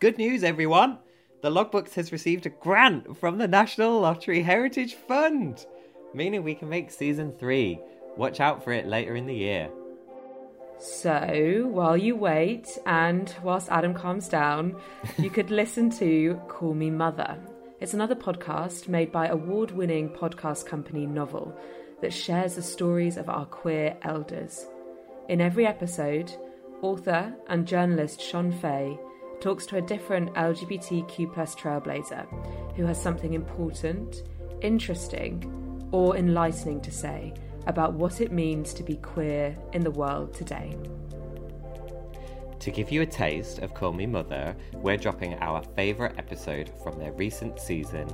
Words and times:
Good 0.00 0.16
news, 0.16 0.44
everyone! 0.44 0.96
The 1.42 1.50
Logbooks 1.50 1.92
has 1.92 2.10
received 2.10 2.46
a 2.46 2.48
grant 2.48 3.18
from 3.18 3.36
the 3.36 3.46
National 3.46 4.00
Lottery 4.00 4.40
Heritage 4.40 4.94
Fund, 4.94 5.66
meaning 6.14 6.42
we 6.42 6.54
can 6.54 6.70
make 6.70 6.90
season 6.90 7.34
three. 7.38 7.78
Watch 8.16 8.40
out 8.40 8.64
for 8.64 8.72
it 8.72 8.86
later 8.86 9.14
in 9.14 9.26
the 9.26 9.34
year. 9.34 9.68
So, 10.78 11.68
while 11.70 11.98
you 11.98 12.16
wait 12.16 12.78
and 12.86 13.34
whilst 13.42 13.68
Adam 13.68 13.92
calms 13.92 14.26
down, 14.26 14.80
you 15.18 15.28
could 15.28 15.50
listen 15.50 15.90
to 15.98 16.40
Call 16.48 16.72
Me 16.72 16.88
Mother. 16.88 17.36
It's 17.78 17.92
another 17.92 18.16
podcast 18.16 18.88
made 18.88 19.12
by 19.12 19.26
award 19.26 19.70
winning 19.70 20.08
podcast 20.08 20.64
company 20.64 21.04
Novel 21.04 21.54
that 22.00 22.14
shares 22.14 22.54
the 22.54 22.62
stories 22.62 23.18
of 23.18 23.28
our 23.28 23.44
queer 23.44 23.98
elders. 24.00 24.64
In 25.28 25.42
every 25.42 25.66
episode, 25.66 26.32
author 26.80 27.34
and 27.48 27.68
journalist 27.68 28.22
Shon 28.22 28.50
Faye 28.50 28.98
talks 29.40 29.66
to 29.66 29.76
a 29.76 29.82
different 29.82 30.32
LGBTQ 30.34 31.32
plus 31.32 31.54
trailblazer 31.54 32.26
who 32.76 32.84
has 32.84 33.00
something 33.00 33.34
important, 33.34 34.22
interesting, 34.60 35.88
or 35.92 36.16
enlightening 36.16 36.80
to 36.82 36.90
say 36.90 37.32
about 37.66 37.94
what 37.94 38.20
it 38.20 38.32
means 38.32 38.72
to 38.74 38.82
be 38.82 38.96
queer 38.96 39.56
in 39.72 39.82
the 39.82 39.90
world 39.90 40.34
today. 40.34 40.76
To 42.60 42.70
give 42.70 42.90
you 42.90 43.00
a 43.00 43.06
taste 43.06 43.60
of 43.60 43.72
Call 43.72 43.92
Me 43.92 44.06
Mother, 44.06 44.54
we're 44.74 44.98
dropping 44.98 45.34
our 45.38 45.62
favourite 45.62 46.18
episode 46.18 46.70
from 46.82 46.98
their 46.98 47.12
recent 47.12 47.58
season 47.58 48.06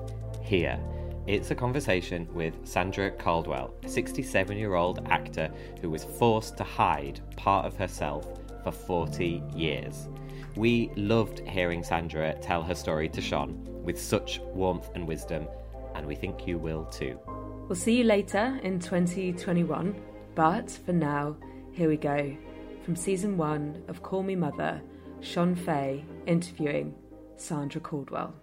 here. 0.42 0.78
It's 1.26 1.50
a 1.50 1.56
conversation 1.56 2.32
with 2.32 2.54
Sandra 2.64 3.10
Caldwell, 3.10 3.74
a 3.82 3.88
67 3.88 4.56
year 4.56 4.74
old 4.74 5.04
actor 5.10 5.50
who 5.80 5.90
was 5.90 6.04
forced 6.04 6.56
to 6.58 6.64
hide 6.64 7.20
part 7.36 7.66
of 7.66 7.76
herself 7.76 8.24
for 8.62 8.70
40 8.70 9.42
years. 9.56 10.08
We 10.56 10.90
loved 10.96 11.40
hearing 11.40 11.82
Sandra 11.82 12.34
tell 12.40 12.62
her 12.62 12.74
story 12.74 13.10
to 13.10 13.20
Shon 13.20 13.62
with 13.84 14.00
such 14.00 14.40
warmth 14.54 14.88
and 14.94 15.06
wisdom, 15.06 15.46
and 15.94 16.06
we 16.06 16.14
think 16.14 16.46
you 16.46 16.56
will 16.56 16.86
too. 16.86 17.20
We'll 17.68 17.76
see 17.76 17.98
you 17.98 18.04
later 18.04 18.58
in 18.62 18.78
2021, 18.78 19.94
but 20.34 20.70
for 20.70 20.94
now, 20.94 21.36
here 21.72 21.90
we 21.90 21.98
go. 21.98 22.34
From 22.84 22.96
season 22.96 23.36
one 23.36 23.82
of 23.88 24.02
Call 24.02 24.22
Me 24.22 24.34
Mother, 24.34 24.80
Shon 25.20 25.54
Faye 25.54 26.04
interviewing 26.26 26.94
Sandra 27.36 27.80
Caldwell. 27.82 28.34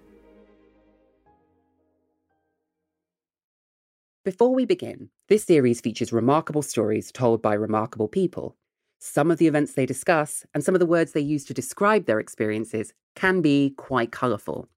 Before 4.23 4.53
we 4.53 4.65
begin, 4.65 5.09
this 5.29 5.43
series 5.45 5.81
features 5.81 6.13
remarkable 6.13 6.61
stories 6.61 7.11
told 7.11 7.41
by 7.41 7.55
remarkable 7.55 8.07
people. 8.07 8.55
Some 9.05 9.31
of 9.31 9.37
the 9.37 9.47
events 9.47 9.73
they 9.73 9.85
discuss 9.85 10.45
and 10.53 10.63
some 10.63 10.75
of 10.75 10.79
the 10.79 10.85
words 10.85 11.11
they 11.11 11.19
use 11.19 11.43
to 11.45 11.53
describe 11.53 12.05
their 12.05 12.21
experiences 12.21 12.93
can 13.15 13.41
be 13.41 13.71
quite 13.71 14.13
colourful. 14.13 14.69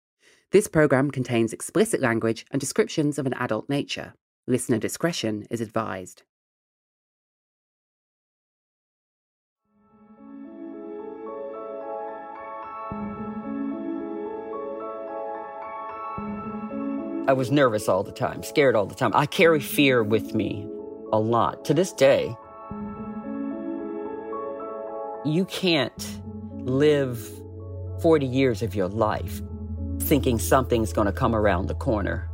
This 0.50 0.66
programme 0.66 1.12
contains 1.12 1.52
explicit 1.52 2.00
language 2.00 2.44
and 2.50 2.58
descriptions 2.58 3.20
of 3.20 3.26
an 3.26 3.34
adult 3.34 3.68
nature. 3.68 4.14
Listener 4.48 4.78
discretion 4.78 5.46
is 5.48 5.60
advised. 5.60 6.24
I 17.28 17.32
was 17.32 17.52
nervous 17.52 17.88
all 17.88 18.02
the 18.02 18.10
time, 18.10 18.42
scared 18.42 18.74
all 18.74 18.86
the 18.86 18.96
time. 18.96 19.12
I 19.14 19.26
carry 19.26 19.60
fear 19.60 20.02
with 20.02 20.34
me 20.34 20.66
a 21.12 21.20
lot. 21.20 21.64
To 21.66 21.74
this 21.74 21.92
day, 21.92 22.36
you 25.26 25.44
can't 25.46 26.20
live 26.64 27.18
40 28.00 28.26
years 28.26 28.62
of 28.62 28.74
your 28.74 28.88
life 28.88 29.42
thinking 30.00 30.38
something's 30.38 30.92
going 30.92 31.06
to 31.06 31.12
come 31.12 31.34
around 31.34 31.66
the 31.66 31.74
corner 31.74 32.28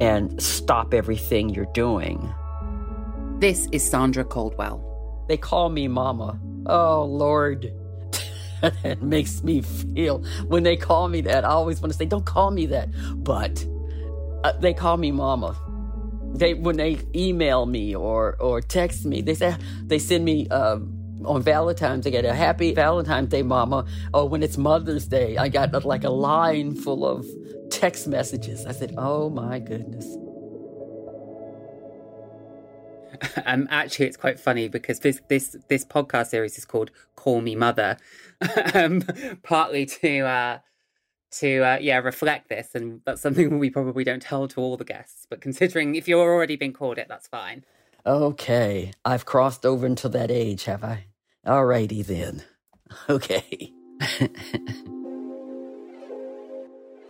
and 0.00 0.40
stop 0.42 0.92
everything 0.94 1.50
you're 1.50 1.72
doing. 1.72 2.32
This 3.38 3.68
is 3.70 3.88
Sandra 3.88 4.24
Caldwell. 4.24 5.24
They 5.28 5.36
call 5.36 5.68
me 5.68 5.88
mama. 5.88 6.40
Oh, 6.66 7.04
Lord. 7.04 7.72
that 8.60 9.02
makes 9.02 9.42
me 9.42 9.62
feel. 9.62 10.24
When 10.48 10.62
they 10.62 10.76
call 10.76 11.08
me 11.08 11.20
that, 11.22 11.44
I 11.44 11.48
always 11.48 11.80
want 11.80 11.92
to 11.92 11.98
say, 11.98 12.06
don't 12.06 12.26
call 12.26 12.50
me 12.50 12.66
that. 12.66 12.88
But 13.22 13.64
uh, 14.42 14.52
they 14.58 14.74
call 14.74 14.96
me 14.96 15.12
mama. 15.12 15.56
They 16.34 16.54
when 16.54 16.76
they 16.76 16.98
email 17.14 17.66
me 17.66 17.94
or 17.94 18.36
or 18.40 18.60
text 18.60 19.04
me, 19.04 19.20
they 19.20 19.34
say 19.34 19.56
they 19.84 19.98
send 19.98 20.24
me 20.24 20.46
uh, 20.48 20.78
on 21.26 21.42
Valentine's. 21.42 22.06
I 22.06 22.10
get 22.10 22.24
a 22.24 22.34
happy 22.34 22.72
Valentine's 22.74 23.28
Day, 23.28 23.42
mama. 23.42 23.84
Or 24.14 24.28
when 24.28 24.42
it's 24.42 24.56
Mother's 24.56 25.06
Day, 25.06 25.36
I 25.36 25.48
got 25.48 25.74
uh, 25.74 25.80
like 25.84 26.04
a 26.04 26.10
line 26.10 26.74
full 26.74 27.06
of 27.06 27.26
text 27.70 28.06
messages. 28.06 28.66
I 28.66 28.72
said, 28.72 28.94
oh 28.98 29.30
my 29.30 29.58
goodness. 29.58 30.06
Um, 33.44 33.68
actually, 33.70 34.06
it's 34.06 34.16
quite 34.16 34.40
funny 34.40 34.68
because 34.68 35.00
this 35.00 35.20
this 35.28 35.54
this 35.68 35.84
podcast 35.84 36.28
series 36.28 36.56
is 36.56 36.64
called 36.64 36.90
"Call 37.16 37.42
Me 37.42 37.54
Mother," 37.54 37.98
um, 38.74 39.02
partly 39.42 39.84
to 39.84 40.20
uh, 40.20 40.58
to 41.32 41.62
uh, 41.62 41.78
yeah 41.80 41.98
reflect 41.98 42.48
this, 42.48 42.74
and 42.74 43.02
that's 43.04 43.20
something 43.20 43.58
we 43.58 43.68
probably 43.68 44.04
don't 44.04 44.22
tell 44.22 44.48
to 44.48 44.60
all 44.60 44.76
the 44.76 44.84
guests. 44.84 45.26
But 45.28 45.40
considering 45.40 45.96
if 45.96 46.08
you're 46.08 46.32
already 46.32 46.56
been 46.56 46.72
called 46.72 46.96
it, 46.98 47.08
that's 47.08 47.26
fine. 47.26 47.64
Okay, 48.06 48.92
I've 49.04 49.26
crossed 49.26 49.66
over 49.66 49.86
into 49.86 50.08
that 50.08 50.30
age, 50.30 50.64
have 50.64 50.82
I? 50.82 51.04
Alrighty 51.46 52.04
then. 52.04 52.42
Okay. 53.08 53.72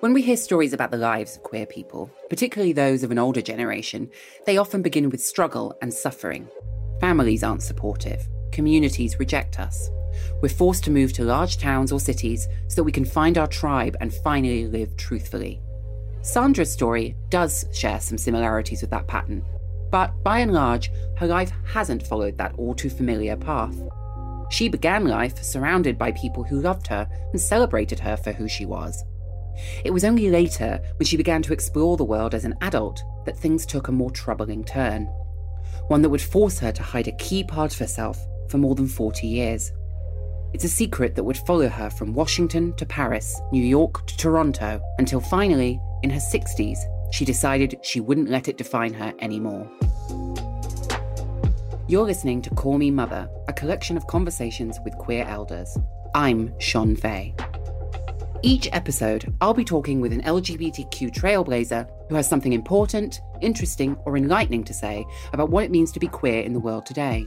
When 0.01 0.13
we 0.15 0.23
hear 0.23 0.37
stories 0.37 0.73
about 0.73 0.91
the 0.91 0.97
lives 0.97 1.37
of 1.37 1.43
queer 1.43 1.67
people, 1.67 2.11
particularly 2.29 2.73
those 2.73 3.03
of 3.03 3.11
an 3.11 3.19
older 3.19 3.43
generation, 3.43 4.11
they 4.47 4.57
often 4.57 4.83
begin 4.83 5.11
with 5.11 5.23
struggle 5.23 5.75
and 5.83 5.93
suffering. 5.93 6.49
Families 7.01 7.45
aren't 7.45 7.63
supportive, 7.63 8.27
communities 8.51 9.19
reject 9.19 9.61
us. 9.61 9.91
We're 10.41 10.49
forced 10.49 10.85
to 10.85 10.91
move 10.91 11.13
to 11.15 11.25
large 11.25 11.59
towns 11.59 11.93
or 11.93 12.01
cities 12.01 12.49
so 12.69 12.77
that 12.77 12.85
we 12.85 12.93
can 12.93 13.05
find 13.05 13.37
our 13.37 13.47
tribe 13.47 13.97
and 14.01 14.13
finally 14.13 14.67
live 14.67 14.97
truthfully. 14.97 15.61
Sandra's 16.23 16.73
story 16.73 17.15
does 17.29 17.67
share 17.73 18.01
some 18.01 18.19
similarities 18.19 18.81
with 18.81 18.91
that 18.91 19.07
pattern, 19.07 19.45
but 19.91 20.23
by 20.23 20.39
and 20.39 20.53
large, 20.53 20.91
her 21.19 21.27
life 21.27 21.53
hasn't 21.67 22.07
followed 22.07 22.39
that 22.39 22.55
all 22.57 22.75
too 22.75 22.91
familiar 22.91 23.37
path. 23.37 23.77
She 24.51 24.69
began 24.69 25.07
life 25.07 25.43
surrounded 25.43 25.97
by 25.97 26.13
people 26.13 26.45
who 26.45 26.61
loved 26.61 26.87
her 26.89 27.09
and 27.33 27.41
celebrated 27.41 28.01
her 28.01 28.17
for 28.17 28.33
who 28.33 28.49
she 28.49 28.67
was. 28.67 29.05
It 29.85 29.93
was 29.93 30.05
only 30.05 30.29
later, 30.29 30.81
when 30.97 31.07
she 31.07 31.17
began 31.17 31.43
to 31.43 31.53
explore 31.53 31.97
the 31.97 32.05
world 32.05 32.35
as 32.35 32.45
an 32.45 32.57
adult, 32.61 33.03
that 33.27 33.39
things 33.39 33.65
took 33.65 33.89
a 33.89 33.93
more 33.93 34.11
troubling 34.11 34.65
turn. 34.65 35.05
One 35.89 36.03
that 36.03 36.09
would 36.09 36.23
force 36.23 36.59
her 36.59 36.73
to 36.73 36.83
hide 36.83 37.09
a 37.09 37.17
key 37.17 37.45
part 37.45 37.73
of 37.73 37.79
herself 37.79 38.19
for 38.49 38.59
more 38.59 38.75
than 38.75 38.89
40 38.89 39.27
years. 39.27 39.73
It's 40.53 40.65
a 40.65 40.69
secret 40.69 41.15
that 41.15 41.25
would 41.25 41.37
follow 41.37 41.69
her 41.69 41.91
from 41.91 42.13
Washington 42.13 42.75
to 42.75 42.87
Paris, 42.87 43.41
New 43.53 43.65
York 43.65 44.07
to 44.07 44.17
Toronto, 44.17 44.81
until 44.99 45.21
finally, 45.21 45.81
in 46.03 46.11
her 46.11 46.19
60s, 46.19 46.79
she 47.13 47.25
decided 47.25 47.79
she 47.83 48.01
wouldn't 48.01 48.31
let 48.31 48.49
it 48.49 48.59
define 48.59 48.95
her 48.95 49.13
anymore. 49.21 49.71
You're 51.91 52.07
listening 52.07 52.41
to 52.43 52.51
Call 52.51 52.79
Me 52.79 52.89
Mother, 52.89 53.29
a 53.49 53.53
collection 53.53 53.97
of 53.97 54.07
conversations 54.07 54.79
with 54.85 54.97
queer 54.97 55.25
elders. 55.25 55.77
I'm 56.15 56.57
Shon 56.61 56.95
Faye. 56.95 57.35
Each 58.43 58.69
episode, 58.71 59.35
I'll 59.41 59.55
be 59.55 59.65
talking 59.65 60.01
with 60.01 60.13
an 60.13 60.23
LGBTQ 60.23 61.13
trailblazer 61.13 61.91
who 62.09 62.15
has 62.15 62.29
something 62.29 62.53
important, 62.53 63.21
interesting, 63.41 63.97
or 64.05 64.17
enlightening 64.17 64.63
to 64.67 64.73
say 64.73 65.05
about 65.33 65.51
what 65.51 65.65
it 65.65 65.73
means 65.73 65.91
to 65.91 65.99
be 65.99 66.07
queer 66.07 66.43
in 66.43 66.53
the 66.53 66.61
world 66.61 66.87
today. 66.87 67.27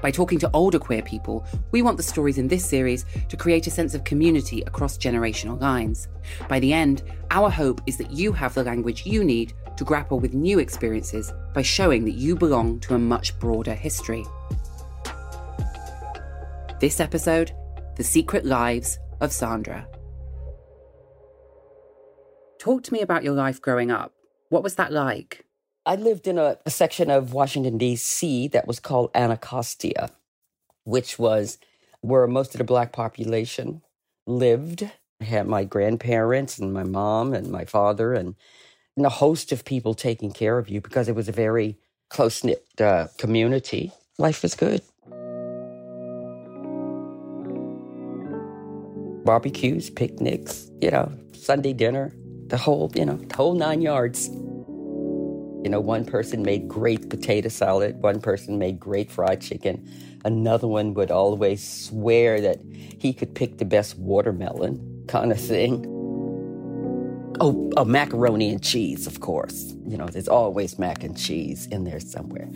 By 0.00 0.10
talking 0.10 0.40
to 0.40 0.50
older 0.54 0.80
queer 0.80 1.02
people, 1.02 1.46
we 1.70 1.82
want 1.82 1.98
the 1.98 2.02
stories 2.02 2.38
in 2.38 2.48
this 2.48 2.68
series 2.68 3.04
to 3.28 3.36
create 3.36 3.68
a 3.68 3.70
sense 3.70 3.94
of 3.94 4.02
community 4.02 4.62
across 4.62 4.98
generational 4.98 5.60
lines. 5.60 6.08
By 6.48 6.58
the 6.58 6.72
end, 6.72 7.04
our 7.30 7.48
hope 7.48 7.80
is 7.86 7.96
that 7.98 8.10
you 8.10 8.32
have 8.32 8.54
the 8.54 8.64
language 8.64 9.06
you 9.06 9.22
need 9.22 9.54
to 9.76 9.84
grapple 9.84 10.20
with 10.20 10.34
new 10.34 10.58
experiences 10.58 11.32
by 11.54 11.62
showing 11.62 12.04
that 12.04 12.12
you 12.12 12.36
belong 12.36 12.80
to 12.80 12.94
a 12.94 12.98
much 12.98 13.38
broader 13.38 13.74
history. 13.74 14.24
This 16.80 17.00
episode 17.00 17.52
The 17.96 18.04
Secret 18.04 18.44
Lives 18.44 18.98
of 19.20 19.32
Sandra. 19.32 19.86
Talk 22.58 22.82
to 22.84 22.92
me 22.92 23.00
about 23.00 23.24
your 23.24 23.34
life 23.34 23.60
growing 23.60 23.90
up. 23.90 24.12
What 24.48 24.62
was 24.62 24.74
that 24.76 24.92
like? 24.92 25.44
I 25.84 25.96
lived 25.96 26.28
in 26.28 26.38
a, 26.38 26.58
a 26.64 26.70
section 26.70 27.10
of 27.10 27.32
Washington, 27.32 27.78
D.C. 27.78 28.48
that 28.48 28.68
was 28.68 28.78
called 28.78 29.10
Anacostia, 29.14 30.10
which 30.84 31.18
was 31.18 31.58
where 32.02 32.26
most 32.26 32.54
of 32.54 32.58
the 32.58 32.64
black 32.64 32.92
population 32.92 33.82
lived. 34.26 34.88
I 35.20 35.24
had 35.24 35.46
my 35.46 35.64
grandparents 35.64 36.58
and 36.58 36.72
my 36.72 36.84
mom 36.84 37.32
and 37.34 37.50
my 37.50 37.64
father 37.64 38.14
and, 38.14 38.36
and 38.96 39.06
a 39.06 39.10
host 39.10 39.52
of 39.52 39.64
people 39.64 39.94
taking 39.94 40.32
care 40.32 40.58
of 40.58 40.68
you 40.68 40.80
because 40.80 41.08
it 41.08 41.14
was 41.14 41.28
a 41.28 41.32
very 41.32 41.78
close 42.10 42.44
knit 42.44 42.64
uh, 42.80 43.06
community. 43.18 43.92
Life 44.18 44.42
was 44.42 44.54
good. 44.54 44.82
Barbecues, 49.24 49.88
picnics, 49.88 50.70
you 50.80 50.90
know, 50.90 51.12
Sunday 51.32 51.72
dinner, 51.72 52.12
the 52.48 52.56
whole, 52.56 52.90
you 52.94 53.06
know, 53.06 53.16
the 53.16 53.36
whole 53.36 53.54
nine 53.54 53.80
yards. 53.80 54.28
You 54.28 55.68
know, 55.70 55.80
one 55.80 56.04
person 56.04 56.42
made 56.42 56.66
great 56.66 57.08
potato 57.08 57.48
salad, 57.48 58.02
one 58.02 58.20
person 58.20 58.58
made 58.58 58.80
great 58.80 59.12
fried 59.12 59.40
chicken, 59.40 59.88
another 60.24 60.66
one 60.66 60.92
would 60.94 61.12
always 61.12 61.66
swear 61.66 62.40
that 62.40 62.58
he 62.98 63.12
could 63.12 63.34
pick 63.34 63.58
the 63.58 63.64
best 63.64 63.96
watermelon 63.96 65.04
kind 65.06 65.30
of 65.30 65.40
thing. 65.40 65.86
Oh, 67.44 67.72
a 67.76 67.84
macaroni 67.84 68.50
and 68.50 68.62
cheese, 68.62 69.08
of 69.08 69.18
course. 69.18 69.74
You 69.84 69.96
know, 69.96 70.06
there's 70.06 70.28
always 70.28 70.78
mac 70.78 71.02
and 71.02 71.18
cheese 71.18 71.66
in 71.66 71.82
there 71.82 71.98
somewhere. 71.98 72.48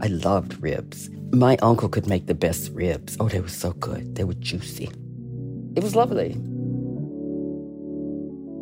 I 0.00 0.06
loved 0.06 0.58
ribs. 0.62 1.10
My 1.32 1.58
uncle 1.60 1.90
could 1.90 2.06
make 2.06 2.26
the 2.26 2.34
best 2.34 2.72
ribs. 2.72 3.18
Oh, 3.20 3.28
they 3.28 3.40
were 3.40 3.48
so 3.48 3.72
good. 3.72 4.14
They 4.14 4.24
were 4.24 4.32
juicy. 4.32 4.90
It 5.76 5.82
was 5.82 5.94
lovely. 5.94 6.32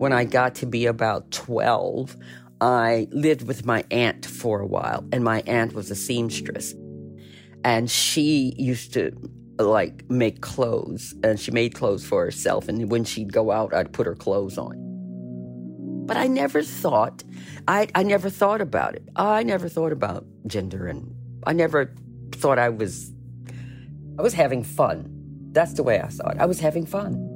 When 0.00 0.12
I 0.12 0.24
got 0.24 0.56
to 0.56 0.66
be 0.66 0.86
about 0.86 1.30
12, 1.30 2.16
I 2.60 3.06
lived 3.12 3.46
with 3.46 3.64
my 3.64 3.84
aunt 3.92 4.26
for 4.26 4.58
a 4.58 4.66
while, 4.66 5.06
and 5.12 5.22
my 5.22 5.44
aunt 5.46 5.72
was 5.72 5.88
a 5.88 5.94
seamstress. 5.94 6.74
And 7.62 7.88
she 7.88 8.54
used 8.58 8.92
to 8.94 9.12
like 9.60 10.10
make 10.10 10.40
clothes, 10.40 11.14
and 11.22 11.38
she 11.38 11.52
made 11.52 11.74
clothes 11.74 12.04
for 12.04 12.24
herself. 12.24 12.66
And 12.68 12.90
when 12.90 13.04
she'd 13.04 13.32
go 13.32 13.52
out, 13.52 13.72
I'd 13.72 13.92
put 13.92 14.08
her 14.08 14.16
clothes 14.16 14.58
on. 14.58 14.83
But 16.06 16.16
I 16.16 16.26
never 16.26 16.62
thought, 16.62 17.24
I, 17.66 17.88
I 17.94 18.02
never 18.02 18.28
thought 18.28 18.60
about 18.60 18.94
it. 18.94 19.08
I 19.16 19.42
never 19.42 19.68
thought 19.68 19.92
about 19.92 20.26
gender, 20.46 20.86
and 20.86 21.14
I 21.46 21.52
never 21.52 21.94
thought 22.32 22.58
I 22.58 22.68
was, 22.68 23.12
I 24.18 24.22
was 24.22 24.34
having 24.34 24.62
fun. 24.62 25.10
That's 25.52 25.72
the 25.72 25.82
way 25.82 26.00
I 26.00 26.08
saw 26.08 26.28
it. 26.28 26.38
I 26.38 26.46
was 26.46 26.60
having 26.60 26.84
fun. 26.84 27.30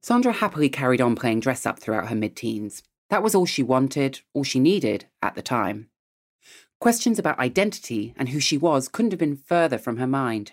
Sandra 0.00 0.32
happily 0.32 0.68
carried 0.68 1.00
on 1.00 1.16
playing 1.16 1.40
dress 1.40 1.66
up 1.66 1.80
throughout 1.80 2.08
her 2.08 2.14
mid 2.14 2.36
teens. 2.36 2.82
That 3.10 3.22
was 3.22 3.34
all 3.34 3.46
she 3.46 3.62
wanted, 3.62 4.20
all 4.32 4.44
she 4.44 4.60
needed 4.60 5.06
at 5.20 5.34
the 5.34 5.42
time. 5.42 5.88
Questions 6.80 7.18
about 7.18 7.38
identity 7.38 8.14
and 8.16 8.28
who 8.28 8.40
she 8.40 8.56
was 8.56 8.88
couldn't 8.88 9.10
have 9.10 9.18
been 9.18 9.36
further 9.36 9.78
from 9.78 9.96
her 9.96 10.06
mind. 10.06 10.52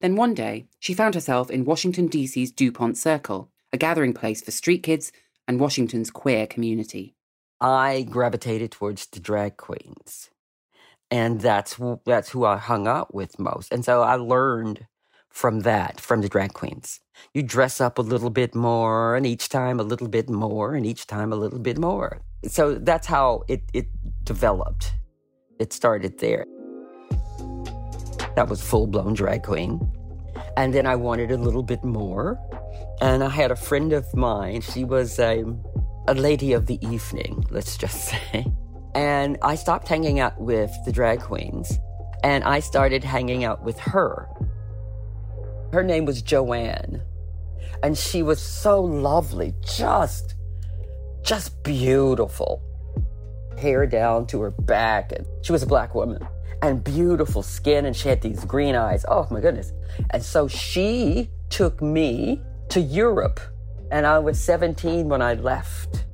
Then 0.00 0.16
one 0.16 0.34
day, 0.34 0.66
she 0.78 0.92
found 0.92 1.14
herself 1.14 1.50
in 1.50 1.64
Washington, 1.64 2.08
D.C.'s 2.08 2.50
DuPont 2.50 2.98
Circle, 2.98 3.50
a 3.74 3.76
gathering 3.76 4.14
place 4.14 4.40
for 4.40 4.52
street 4.52 4.84
kids 4.84 5.10
and 5.48 5.58
Washington's 5.58 6.10
queer 6.10 6.46
community. 6.46 7.16
I 7.60 8.06
gravitated 8.08 8.70
towards 8.70 9.06
the 9.06 9.18
drag 9.18 9.56
queens. 9.56 10.30
And 11.10 11.40
that's 11.40 11.78
that's 12.06 12.30
who 12.30 12.44
I 12.44 12.56
hung 12.56 12.86
out 12.86 13.12
with 13.12 13.38
most. 13.38 13.72
And 13.72 13.84
so 13.84 14.02
I 14.02 14.14
learned 14.14 14.86
from 15.28 15.60
that, 15.60 16.00
from 16.00 16.20
the 16.20 16.28
drag 16.28 16.52
queens. 16.54 17.00
You 17.34 17.42
dress 17.42 17.80
up 17.80 17.98
a 17.98 18.02
little 18.02 18.30
bit 18.30 18.54
more, 18.54 19.16
and 19.16 19.26
each 19.26 19.48
time 19.48 19.80
a 19.80 19.82
little 19.82 20.08
bit 20.08 20.30
more, 20.30 20.74
and 20.76 20.86
each 20.86 21.06
time 21.08 21.32
a 21.32 21.36
little 21.36 21.58
bit 21.58 21.76
more. 21.76 22.20
So 22.46 22.74
that's 22.76 23.08
how 23.08 23.42
it, 23.48 23.62
it 23.72 23.86
developed. 24.22 24.92
It 25.58 25.72
started 25.72 26.18
there. 26.18 26.46
That 28.36 28.46
was 28.48 28.62
full 28.62 28.86
blown 28.86 29.14
drag 29.14 29.42
queen. 29.42 29.80
And 30.56 30.72
then 30.72 30.86
I 30.86 30.94
wanted 30.94 31.32
a 31.32 31.36
little 31.36 31.64
bit 31.64 31.82
more. 31.82 32.38
And 33.00 33.22
I 33.24 33.28
had 33.28 33.50
a 33.50 33.56
friend 33.56 33.92
of 33.92 34.14
mine. 34.14 34.60
She 34.60 34.84
was 34.84 35.18
a, 35.18 35.44
a 36.08 36.14
lady 36.14 36.52
of 36.52 36.66
the 36.66 36.84
evening, 36.86 37.44
let's 37.50 37.76
just 37.76 38.04
say. 38.08 38.46
And 38.94 39.38
I 39.42 39.56
stopped 39.56 39.88
hanging 39.88 40.20
out 40.20 40.40
with 40.40 40.72
the 40.84 40.92
drag 40.92 41.20
queens 41.20 41.78
and 42.24 42.42
I 42.42 42.60
started 42.60 43.04
hanging 43.04 43.44
out 43.44 43.62
with 43.62 43.78
her. 43.80 44.28
Her 45.72 45.82
name 45.82 46.06
was 46.06 46.22
Joanne. 46.22 47.02
And 47.82 47.98
she 47.98 48.22
was 48.22 48.40
so 48.40 48.80
lovely, 48.80 49.52
just, 49.62 50.34
just 51.22 51.62
beautiful. 51.62 52.62
Hair 53.58 53.88
down 53.88 54.26
to 54.28 54.40
her 54.40 54.52
back. 54.52 55.12
And 55.12 55.26
she 55.42 55.52
was 55.52 55.62
a 55.62 55.66
black 55.66 55.94
woman 55.94 56.26
and 56.62 56.82
beautiful 56.82 57.42
skin. 57.42 57.84
And 57.84 57.94
she 57.94 58.08
had 58.08 58.22
these 58.22 58.42
green 58.46 58.74
eyes. 58.74 59.04
Oh 59.06 59.26
my 59.30 59.40
goodness. 59.40 59.72
And 60.10 60.22
so 60.22 60.48
she 60.48 61.28
took 61.50 61.82
me 61.82 62.40
to 62.70 62.80
Europe. 62.80 63.40
And 63.90 64.06
I 64.06 64.18
was 64.18 64.40
17 64.40 65.08
when 65.08 65.22
I 65.22 65.34
left. 65.34 66.04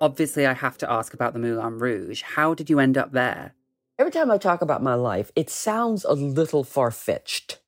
Obviously, 0.00 0.46
I 0.46 0.54
have 0.54 0.78
to 0.78 0.90
ask 0.90 1.12
about 1.12 1.32
the 1.32 1.38
Moulin 1.38 1.78
Rouge. 1.78 2.22
How 2.22 2.54
did 2.54 2.70
you 2.70 2.78
end 2.78 2.96
up 2.96 3.12
there? 3.12 3.54
Every 3.98 4.12
time 4.12 4.30
I 4.30 4.38
talk 4.38 4.62
about 4.62 4.82
my 4.82 4.94
life, 4.94 5.30
it 5.36 5.50
sounds 5.50 6.04
a 6.04 6.12
little 6.12 6.64
far 6.64 6.90
fetched. 6.90 7.58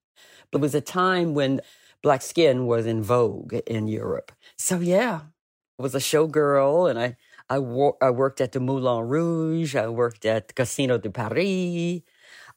But 0.50 0.58
it 0.58 0.62
was 0.62 0.74
a 0.74 0.80
time 0.80 1.34
when 1.34 1.60
black 2.02 2.22
skin 2.22 2.66
was 2.66 2.86
in 2.86 3.02
vogue 3.02 3.54
in 3.66 3.86
Europe. 3.86 4.32
So, 4.56 4.78
yeah, 4.78 5.20
I 5.78 5.82
was 5.82 5.94
a 5.94 5.98
showgirl 5.98 6.88
and 6.88 6.98
I, 6.98 7.16
I, 7.50 7.58
wor- 7.58 7.98
I 8.00 8.10
worked 8.10 8.40
at 8.40 8.52
the 8.52 8.60
Moulin 8.60 9.08
Rouge. 9.08 9.76
I 9.76 9.88
worked 9.88 10.24
at 10.24 10.54
Casino 10.54 10.96
de 10.96 11.10
Paris. 11.10 12.00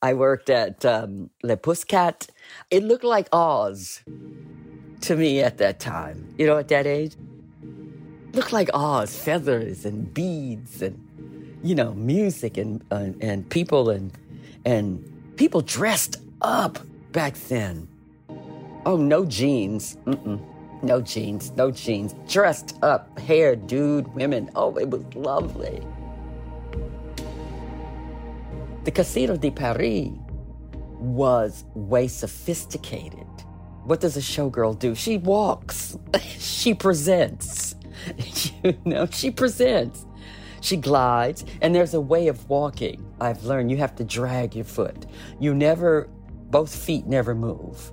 I 0.05 0.13
worked 0.13 0.51
at 0.51 0.85
um, 0.85 1.31
Le 1.41 1.57
Puscat. 1.57 2.27
It 2.69 2.83
looked 2.83 3.03
like 3.03 3.27
Oz 3.33 4.03
to 5.01 5.15
me 5.15 5.41
at 5.41 5.57
that 5.57 5.79
time, 5.79 6.35
you 6.37 6.45
know, 6.45 6.59
at 6.59 6.67
that 6.67 6.85
age. 6.85 7.15
Looked 8.33 8.53
like 8.53 8.69
Oz, 8.71 9.17
feathers 9.17 9.83
and 9.83 10.13
beads 10.13 10.83
and 10.83 11.01
you 11.63 11.73
know, 11.73 11.95
music 11.95 12.55
and 12.55 12.83
and 12.91 13.49
people 13.49 13.89
and 13.89 14.11
and 14.63 15.03
people 15.37 15.61
dressed 15.61 16.17
up 16.43 16.77
back 17.11 17.33
then. 17.49 17.87
Oh, 18.85 18.97
no 18.97 19.25
jeans. 19.25 19.97
Mm-mm. 20.05 20.39
No 20.83 21.01
jeans, 21.01 21.51
no 21.57 21.71
jeans. 21.71 22.13
Dressed 22.27 22.77
up, 22.83 23.17
hair, 23.17 23.55
dude, 23.55 24.07
women. 24.13 24.51
Oh, 24.55 24.75
it 24.77 24.91
was 24.91 25.03
lovely. 25.15 25.81
The 28.85 28.91
Casino 28.91 29.35
de 29.35 29.49
Paris 29.49 30.11
was 30.99 31.65
way 31.73 32.07
sophisticated. 32.07 33.25
What 33.83 33.99
does 33.99 34.15
a 34.15 34.19
showgirl 34.19 34.77
do? 34.77 34.93
She 34.93 35.17
walks. 35.17 35.97
she 36.37 36.75
presents. 36.75 37.73
you 38.63 38.77
know, 38.85 39.07
she 39.07 39.31
presents. 39.31 40.05
She 40.61 40.77
glides, 40.77 41.45
and 41.63 41.73
there's 41.73 41.95
a 41.95 41.99
way 41.99 42.27
of 42.27 42.47
walking. 42.47 43.03
I've 43.19 43.43
learned 43.43 43.71
you 43.71 43.77
have 43.77 43.95
to 43.95 44.03
drag 44.03 44.55
your 44.55 44.65
foot. 44.65 45.07
You 45.39 45.55
never, 45.55 46.07
both 46.51 46.73
feet 46.73 47.07
never 47.07 47.33
move. 47.33 47.91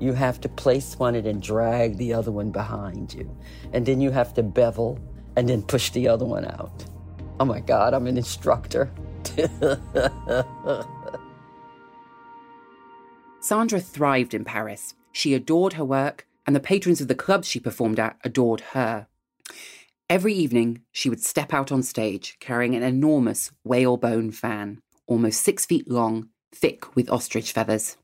You 0.00 0.12
have 0.12 0.40
to 0.40 0.48
place 0.48 0.98
one 0.98 1.14
and 1.14 1.40
drag 1.40 1.98
the 1.98 2.14
other 2.14 2.32
one 2.32 2.50
behind 2.50 3.14
you. 3.14 3.32
And 3.72 3.86
then 3.86 4.00
you 4.00 4.10
have 4.10 4.34
to 4.34 4.42
bevel 4.42 4.98
and 5.36 5.48
then 5.48 5.62
push 5.62 5.90
the 5.90 6.08
other 6.08 6.24
one 6.24 6.46
out. 6.46 6.84
Oh 7.38 7.44
my 7.44 7.60
God, 7.60 7.94
I'm 7.94 8.08
an 8.08 8.16
instructor. 8.16 8.90
Sandra 13.40 13.80
thrived 13.80 14.34
in 14.34 14.44
Paris. 14.44 14.94
She 15.12 15.34
adored 15.34 15.72
her 15.74 15.84
work, 15.84 16.26
and 16.46 16.54
the 16.56 16.60
patrons 16.60 17.00
of 17.00 17.08
the 17.08 17.14
clubs 17.14 17.48
she 17.48 17.60
performed 17.60 17.98
at 17.98 18.16
adored 18.24 18.60
her. 18.72 19.06
Every 20.08 20.34
evening, 20.34 20.82
she 20.92 21.08
would 21.08 21.22
step 21.22 21.54
out 21.54 21.72
on 21.72 21.82
stage 21.82 22.36
carrying 22.38 22.74
an 22.74 22.82
enormous 22.82 23.50
whalebone 23.64 24.30
fan, 24.30 24.82
almost 25.06 25.42
six 25.42 25.64
feet 25.64 25.90
long, 25.90 26.28
thick 26.54 26.94
with 26.94 27.10
ostrich 27.10 27.52
feathers. 27.52 27.96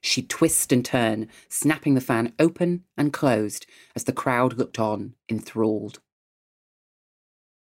She'd 0.00 0.28
twist 0.28 0.72
and 0.72 0.84
turn, 0.84 1.28
snapping 1.48 1.94
the 1.94 2.00
fan 2.00 2.32
open 2.38 2.84
and 2.96 3.12
closed 3.12 3.66
as 3.94 4.04
the 4.04 4.12
crowd 4.12 4.54
looked 4.54 4.80
on, 4.80 5.14
enthralled. 5.28 6.00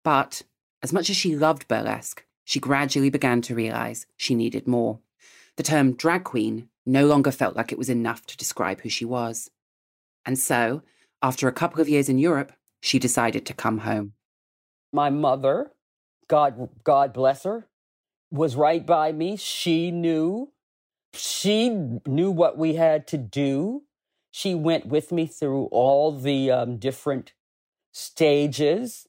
But, 0.04 0.42
as 0.82 0.92
much 0.92 1.12
as 1.12 1.16
she 1.16 1.36
loved 1.36 1.68
burlesque, 1.68 2.26
she 2.44 2.60
gradually 2.60 3.10
began 3.10 3.42
to 3.44 3.56
realize 3.56 4.06
she 4.18 4.36
needed 4.36 4.68
more. 4.68 5.00
The 5.56 5.64
term 5.64 5.94
drag 5.94 6.24
queen 6.24 6.70
no 6.86 7.06
longer 7.06 7.32
felt 7.32 7.56
like 7.56 7.72
it 7.72 7.78
was 7.78 7.90
enough 7.90 8.26
to 8.26 8.38
describe 8.38 8.82
who 8.82 8.90
she 8.90 9.06
was. 9.06 9.50
And 10.26 10.38
so, 10.38 10.82
after 11.22 11.48
a 11.48 11.54
couple 11.54 11.82
of 11.82 11.90
years 11.90 12.10
in 12.10 12.18
Europe, 12.18 12.54
she 12.82 13.00
decided 13.00 13.46
to 13.46 13.54
come 13.54 13.80
home. 13.80 14.14
My 14.92 15.10
mother, 15.10 15.72
God, 16.28 16.70
God 16.84 17.14
bless 17.14 17.44
her, 17.44 17.68
was 18.32 18.56
right 18.56 18.86
by 18.86 19.12
me. 19.12 19.38
She 19.38 19.92
knew. 19.92 20.52
She 21.14 21.70
knew 21.70 22.32
what 22.32 22.58
we 22.58 22.76
had 22.76 23.08
to 23.08 23.18
do. 23.18 23.84
she 24.32 24.56
went 24.56 24.88
with 24.88 25.12
me 25.12 25.28
through 25.28 25.66
all 25.66 26.12
the 26.12 26.50
um, 26.50 26.78
different 26.78 27.34
stages. 27.92 29.08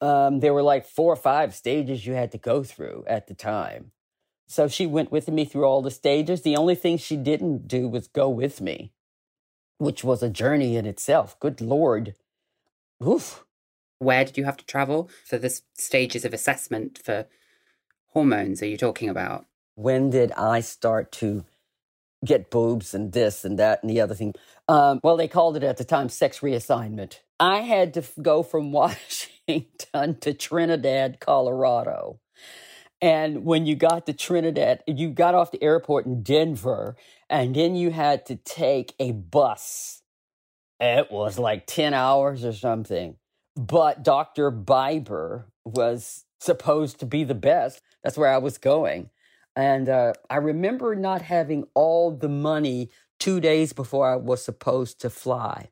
Um, 0.00 0.40
there 0.40 0.54
were 0.54 0.62
like 0.62 0.86
four 0.86 1.12
or 1.12 1.16
five 1.16 1.54
stages 1.54 2.06
you 2.06 2.14
had 2.14 2.32
to 2.32 2.38
go 2.38 2.62
through 2.62 3.04
at 3.06 3.26
the 3.26 3.34
time. 3.34 3.92
So 4.46 4.66
she 4.66 4.86
went 4.86 5.12
with 5.12 5.28
me 5.28 5.44
through 5.44 5.64
all 5.64 5.82
the 5.82 5.90
stages. 5.90 6.42
The 6.42 6.56
only 6.56 6.74
thing 6.74 6.96
she 6.98 7.16
didn't 7.16 7.68
do 7.68 7.86
was 7.88 8.08
go 8.08 8.28
with 8.28 8.60
me, 8.60 8.92
which 9.78 10.02
was 10.02 10.22
a 10.22 10.30
journey 10.30 10.76
in 10.76 10.86
itself. 10.86 11.38
Good 11.38 11.60
Lord. 11.60 12.14
Oof. 13.06 13.44
Where 13.98 14.24
did 14.24 14.38
you 14.38 14.44
have 14.44 14.56
to 14.56 14.64
travel 14.64 15.10
for 15.24 15.38
the 15.38 15.60
stages 15.76 16.24
of 16.24 16.32
assessment 16.32 16.98
for 17.04 17.26
hormones? 18.08 18.62
Are 18.62 18.66
you 18.66 18.78
talking 18.78 19.08
about? 19.08 19.46
when 19.80 20.10
did 20.10 20.30
I 20.32 20.60
start 20.60 21.10
to 21.12 21.44
get 22.24 22.50
boobs 22.50 22.92
and 22.92 23.12
this 23.12 23.44
and 23.44 23.58
that 23.58 23.82
and 23.82 23.90
the 23.90 24.00
other 24.00 24.14
thing? 24.14 24.34
Um, 24.68 25.00
well, 25.02 25.16
they 25.16 25.28
called 25.28 25.56
it 25.56 25.62
at 25.62 25.78
the 25.78 25.84
time 25.84 26.08
sex 26.08 26.40
reassignment. 26.40 27.20
I 27.38 27.60
had 27.60 27.94
to 27.94 28.00
f- 28.00 28.12
go 28.20 28.42
from 28.42 28.72
Washington 28.72 29.34
to 29.94 30.34
Trinidad, 30.34 31.20
Colorado. 31.20 32.20
And 33.02 33.44
when 33.44 33.64
you 33.64 33.76
got 33.76 34.06
to 34.06 34.12
Trinidad, 34.12 34.82
you 34.86 35.10
got 35.10 35.34
off 35.34 35.52
the 35.52 35.62
airport 35.62 36.04
in 36.06 36.22
Denver, 36.22 36.96
and 37.30 37.54
then 37.54 37.74
you 37.74 37.90
had 37.90 38.26
to 38.26 38.36
take 38.36 38.94
a 38.98 39.12
bus. 39.12 40.02
It 40.78 41.10
was 41.10 41.38
like 41.38 41.66
10 41.66 41.94
hours 41.94 42.44
or 42.44 42.52
something. 42.52 43.16
But 43.56 44.02
Dr. 44.02 44.50
Biber 44.50 45.44
was 45.64 46.24
supposed 46.40 47.00
to 47.00 47.06
be 47.06 47.24
the 47.24 47.34
best. 47.34 47.80
That's 48.02 48.16
where 48.16 48.32
I 48.32 48.38
was 48.38 48.58
going. 48.58 49.10
And 49.56 49.88
uh, 49.88 50.12
I 50.28 50.36
remember 50.36 50.94
not 50.94 51.22
having 51.22 51.64
all 51.74 52.10
the 52.10 52.28
money 52.28 52.90
two 53.18 53.40
days 53.40 53.72
before 53.72 54.10
I 54.10 54.16
was 54.16 54.42
supposed 54.44 55.00
to 55.02 55.10
fly. 55.10 55.70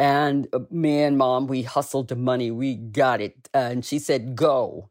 And 0.00 0.48
uh, 0.54 0.60
me 0.70 1.02
and 1.02 1.18
mom, 1.18 1.46
we 1.46 1.60
hustled 1.60 2.08
the 2.08 2.16
money. 2.16 2.50
We 2.50 2.74
got 2.74 3.20
it. 3.20 3.50
And 3.52 3.84
she 3.84 3.98
said, 3.98 4.34
Go, 4.34 4.88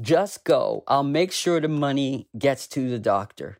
just 0.00 0.44
go. 0.44 0.82
I'll 0.88 1.02
make 1.02 1.30
sure 1.30 1.60
the 1.60 1.68
money 1.68 2.30
gets 2.38 2.66
to 2.68 2.88
the 2.88 2.98
doctor. 2.98 3.58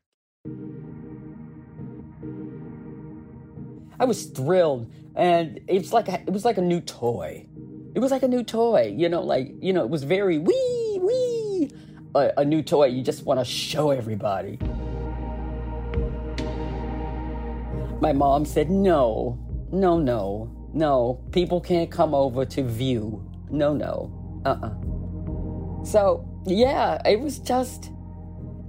I 4.00 4.06
was 4.06 4.24
thrilled. 4.24 4.90
And 5.14 5.60
it 5.68 5.80
was 5.80 5.92
like 5.92 6.08
a, 6.08 6.14
it 6.22 6.32
was 6.32 6.46
like 6.46 6.56
a 6.56 6.62
new 6.62 6.80
toy. 6.80 7.46
It 7.94 7.98
was 7.98 8.10
like 8.10 8.22
a 8.22 8.28
new 8.28 8.42
toy, 8.42 8.94
you 8.96 9.10
know, 9.10 9.22
like, 9.22 9.52
you 9.60 9.74
know, 9.74 9.82
it 9.82 9.90
was 9.90 10.02
very 10.02 10.38
wee, 10.38 10.98
wee, 11.02 11.70
a, 12.14 12.32
a 12.38 12.44
new 12.44 12.62
toy. 12.62 12.86
You 12.86 13.02
just 13.02 13.24
want 13.24 13.38
to 13.38 13.44
show 13.44 13.90
everybody. 13.90 14.58
My 18.00 18.14
mom 18.14 18.46
said, 18.46 18.70
no, 18.70 19.38
no, 19.72 19.98
no, 19.98 20.55
no. 20.76 21.24
People 21.32 21.60
can't 21.60 21.90
come 21.90 22.14
over 22.14 22.44
to 22.44 22.62
view. 22.62 23.24
No, 23.50 23.72
no. 23.72 24.12
Uh 24.44 24.58
uh 24.62 25.84
So, 25.84 26.28
yeah, 26.44 27.00
it 27.04 27.18
was 27.18 27.38
just, 27.38 27.90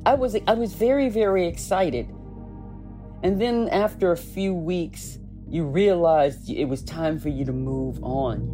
I 0.06 0.14
was, 0.14 0.38
I 0.48 0.54
was 0.54 0.74
very, 0.74 1.10
very 1.10 1.46
excited. 1.48 2.08
And 3.24 3.42
then 3.42 3.68
after 3.70 4.12
a 4.14 4.18
few 4.18 4.54
weeks, 4.54 5.20
you 5.50 5.66
realized 5.66 6.50
it 6.50 6.66
was 6.66 6.82
time 6.84 7.20
for 7.20 7.30
you 7.30 7.44
to 7.46 7.54
move 7.54 8.02
on. 8.04 8.54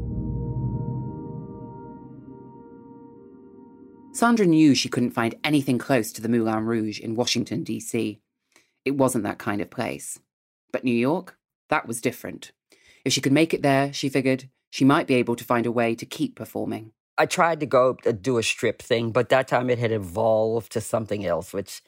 Sandra 4.13 4.45
knew 4.45 4.73
she 4.73 4.89
couldn't 4.89 5.11
find 5.11 5.35
anything 5.43 5.77
close 5.77 6.11
to 6.13 6.21
the 6.21 6.29
Moulin 6.29 6.65
Rouge 6.65 6.99
in 6.99 7.15
Washington, 7.15 7.63
D.C. 7.63 8.19
It 8.85 8.97
wasn't 8.97 9.23
that 9.25 9.39
kind 9.39 9.61
of 9.61 9.69
place. 9.69 10.19
But 10.71 10.83
New 10.83 10.91
York, 10.95 11.37
that 11.69 11.87
was 11.87 12.01
different. 12.01 12.51
If 13.05 13.13
she 13.13 13.21
could 13.21 13.31
make 13.31 13.53
it 13.53 13.61
there, 13.61 13.91
she 13.93 14.09
figured, 14.09 14.49
she 14.69 14.85
might 14.85 15.07
be 15.07 15.15
able 15.15 15.35
to 15.35 15.43
find 15.43 15.65
a 15.65 15.71
way 15.71 15.95
to 15.95 16.05
keep 16.05 16.35
performing. 16.35 16.93
I 17.17 17.25
tried 17.25 17.59
to 17.59 17.65
go 17.65 17.93
to 18.03 18.13
do 18.13 18.37
a 18.37 18.43
strip 18.43 18.81
thing, 18.81 19.11
but 19.11 19.29
that 19.29 19.47
time 19.47 19.69
it 19.69 19.77
had 19.79 19.91
evolved 19.91 20.71
to 20.71 20.81
something 20.81 21.25
else, 21.25 21.53
which 21.53 21.81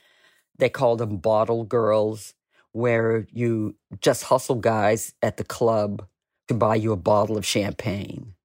they 0.58 0.70
called 0.70 1.00
them 1.00 1.18
bottle 1.18 1.64
girls, 1.64 2.34
where 2.72 3.26
you 3.32 3.76
just 4.02 4.24
hustle 4.26 4.56
guys 4.56 5.14
at 5.22 5.38
the 5.38 5.44
club 5.44 6.06
to 6.48 6.54
buy 6.54 6.76
you 6.76 6.92
a 6.92 6.98
bottle 6.98 7.38
of 7.38 7.46
champagne. 7.46 8.36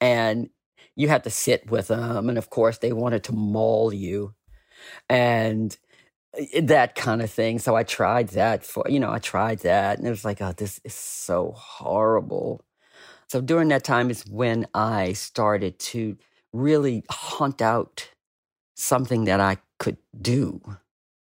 And 0.00 0.50
you 0.96 1.08
had 1.08 1.24
to 1.24 1.30
sit 1.30 1.70
with 1.70 1.88
them. 1.88 2.28
And 2.28 2.38
of 2.38 2.50
course, 2.50 2.78
they 2.78 2.92
wanted 2.92 3.24
to 3.24 3.32
maul 3.32 3.92
you 3.92 4.34
and 5.08 5.76
that 6.62 6.94
kind 6.94 7.22
of 7.22 7.30
thing. 7.30 7.58
So 7.58 7.74
I 7.74 7.82
tried 7.82 8.28
that 8.28 8.64
for, 8.64 8.84
you 8.88 9.00
know, 9.00 9.12
I 9.12 9.18
tried 9.18 9.60
that. 9.60 9.98
And 9.98 10.06
it 10.06 10.10
was 10.10 10.24
like, 10.24 10.40
oh, 10.40 10.52
this 10.52 10.80
is 10.84 10.94
so 10.94 11.52
horrible. 11.56 12.64
So 13.28 13.40
during 13.40 13.68
that 13.68 13.84
time 13.84 14.10
is 14.10 14.26
when 14.26 14.66
I 14.74 15.12
started 15.12 15.78
to 15.78 16.16
really 16.52 17.04
hunt 17.10 17.62
out 17.62 18.08
something 18.74 19.24
that 19.24 19.40
I 19.40 19.58
could 19.78 19.98
do. 20.20 20.60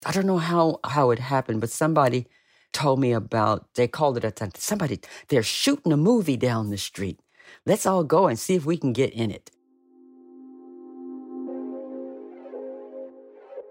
I 0.07 0.13
don't 0.13 0.27
know 0.27 0.39
how 0.39 0.79
how 0.85 1.11
it 1.11 1.19
happened, 1.19 1.61
but 1.61 1.71
somebody 1.71 2.27
told 2.73 3.01
me 3.01 3.13
about 3.13 3.75
they 3.75 3.89
called 3.89 4.17
it 4.17 4.25
a. 4.25 4.51
Somebody 4.57 5.01
they're 5.29 5.43
shooting 5.43 5.93
a 5.93 5.97
movie 5.97 6.37
down 6.37 6.71
the 6.71 6.79
street. 6.79 7.21
Let's 7.67 7.87
all 7.87 8.05
go 8.05 8.27
and 8.29 8.39
see 8.39 8.55
if 8.55 8.65
we 8.65 8.77
can 8.77 8.93
get 8.93 9.13
in 9.13 9.31
it. 9.31 9.51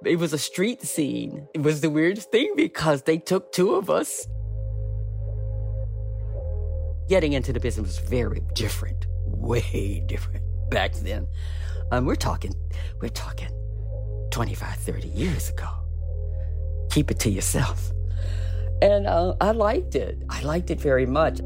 It 0.05 0.19
was 0.19 0.31
a 0.33 0.37
street 0.37 0.83
scene. 0.83 1.47
It 1.53 1.61
was 1.63 1.81
the 1.81 1.89
weirdest 1.89 2.31
thing 2.31 2.53
because 2.55 3.03
they 3.03 3.17
took 3.17 3.51
two 3.51 3.75
of 3.75 3.89
us. 3.89 4.27
Getting 7.09 7.33
into 7.33 7.51
the 7.51 7.59
business 7.59 7.87
was 7.87 7.99
very 7.99 8.41
different, 8.53 9.07
way 9.25 10.03
different 10.05 10.43
back 10.69 10.93
then. 10.95 11.27
Um, 11.91 12.05
we're 12.05 12.15
talking, 12.15 12.53
we're 13.01 13.09
talking 13.09 13.49
25, 14.31 14.75
30 14.75 15.07
years 15.09 15.49
ago. 15.49 15.67
Keep 16.91 17.11
it 17.11 17.19
to 17.19 17.29
yourself. 17.29 17.91
And 18.81 19.07
uh, 19.07 19.35
I 19.41 19.51
liked 19.51 19.95
it. 19.95 20.21
I 20.29 20.43
liked 20.43 20.69
it 20.69 20.79
very 20.79 21.05
much. 21.05 21.39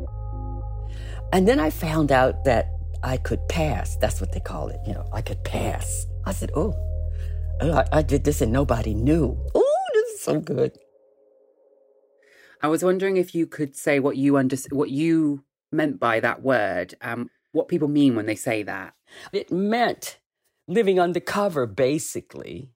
And 1.31 1.47
then 1.47 1.59
I 1.59 1.69
found 1.69 2.11
out 2.11 2.43
that 2.43 2.69
I 3.03 3.17
could 3.17 3.47
pass. 3.47 3.95
That's 3.95 4.19
what 4.19 4.33
they 4.33 4.41
call 4.41 4.69
it. 4.69 4.79
You 4.85 4.93
know, 4.93 5.07
I 5.13 5.21
could 5.21 5.43
pass. 5.43 6.07
I 6.25 6.33
said, 6.33 6.51
oh, 6.55 6.75
I, 7.61 7.85
I 7.91 8.01
did 8.01 8.23
this 8.23 8.41
and 8.41 8.51
nobody 8.51 8.93
knew. 8.93 9.37
Oh, 9.53 9.89
this 9.93 10.09
is 10.09 10.21
so 10.21 10.39
good. 10.39 10.77
I 12.61 12.67
was 12.67 12.83
wondering 12.83 13.17
if 13.17 13.35
you 13.35 13.47
could 13.47 13.75
say 13.75 13.99
what 13.99 14.17
you 14.17 14.37
under- 14.37 14.57
what 14.71 14.89
you 14.89 15.43
meant 15.71 15.99
by 15.99 16.19
that 16.19 16.41
word, 16.41 16.95
um, 17.01 17.29
what 17.51 17.67
people 17.67 17.87
mean 17.87 18.15
when 18.15 18.25
they 18.25 18.35
say 18.35 18.63
that. 18.63 18.93
It 19.31 19.51
meant 19.51 20.19
living 20.67 20.99
undercover, 20.99 21.65
basically. 21.65 22.71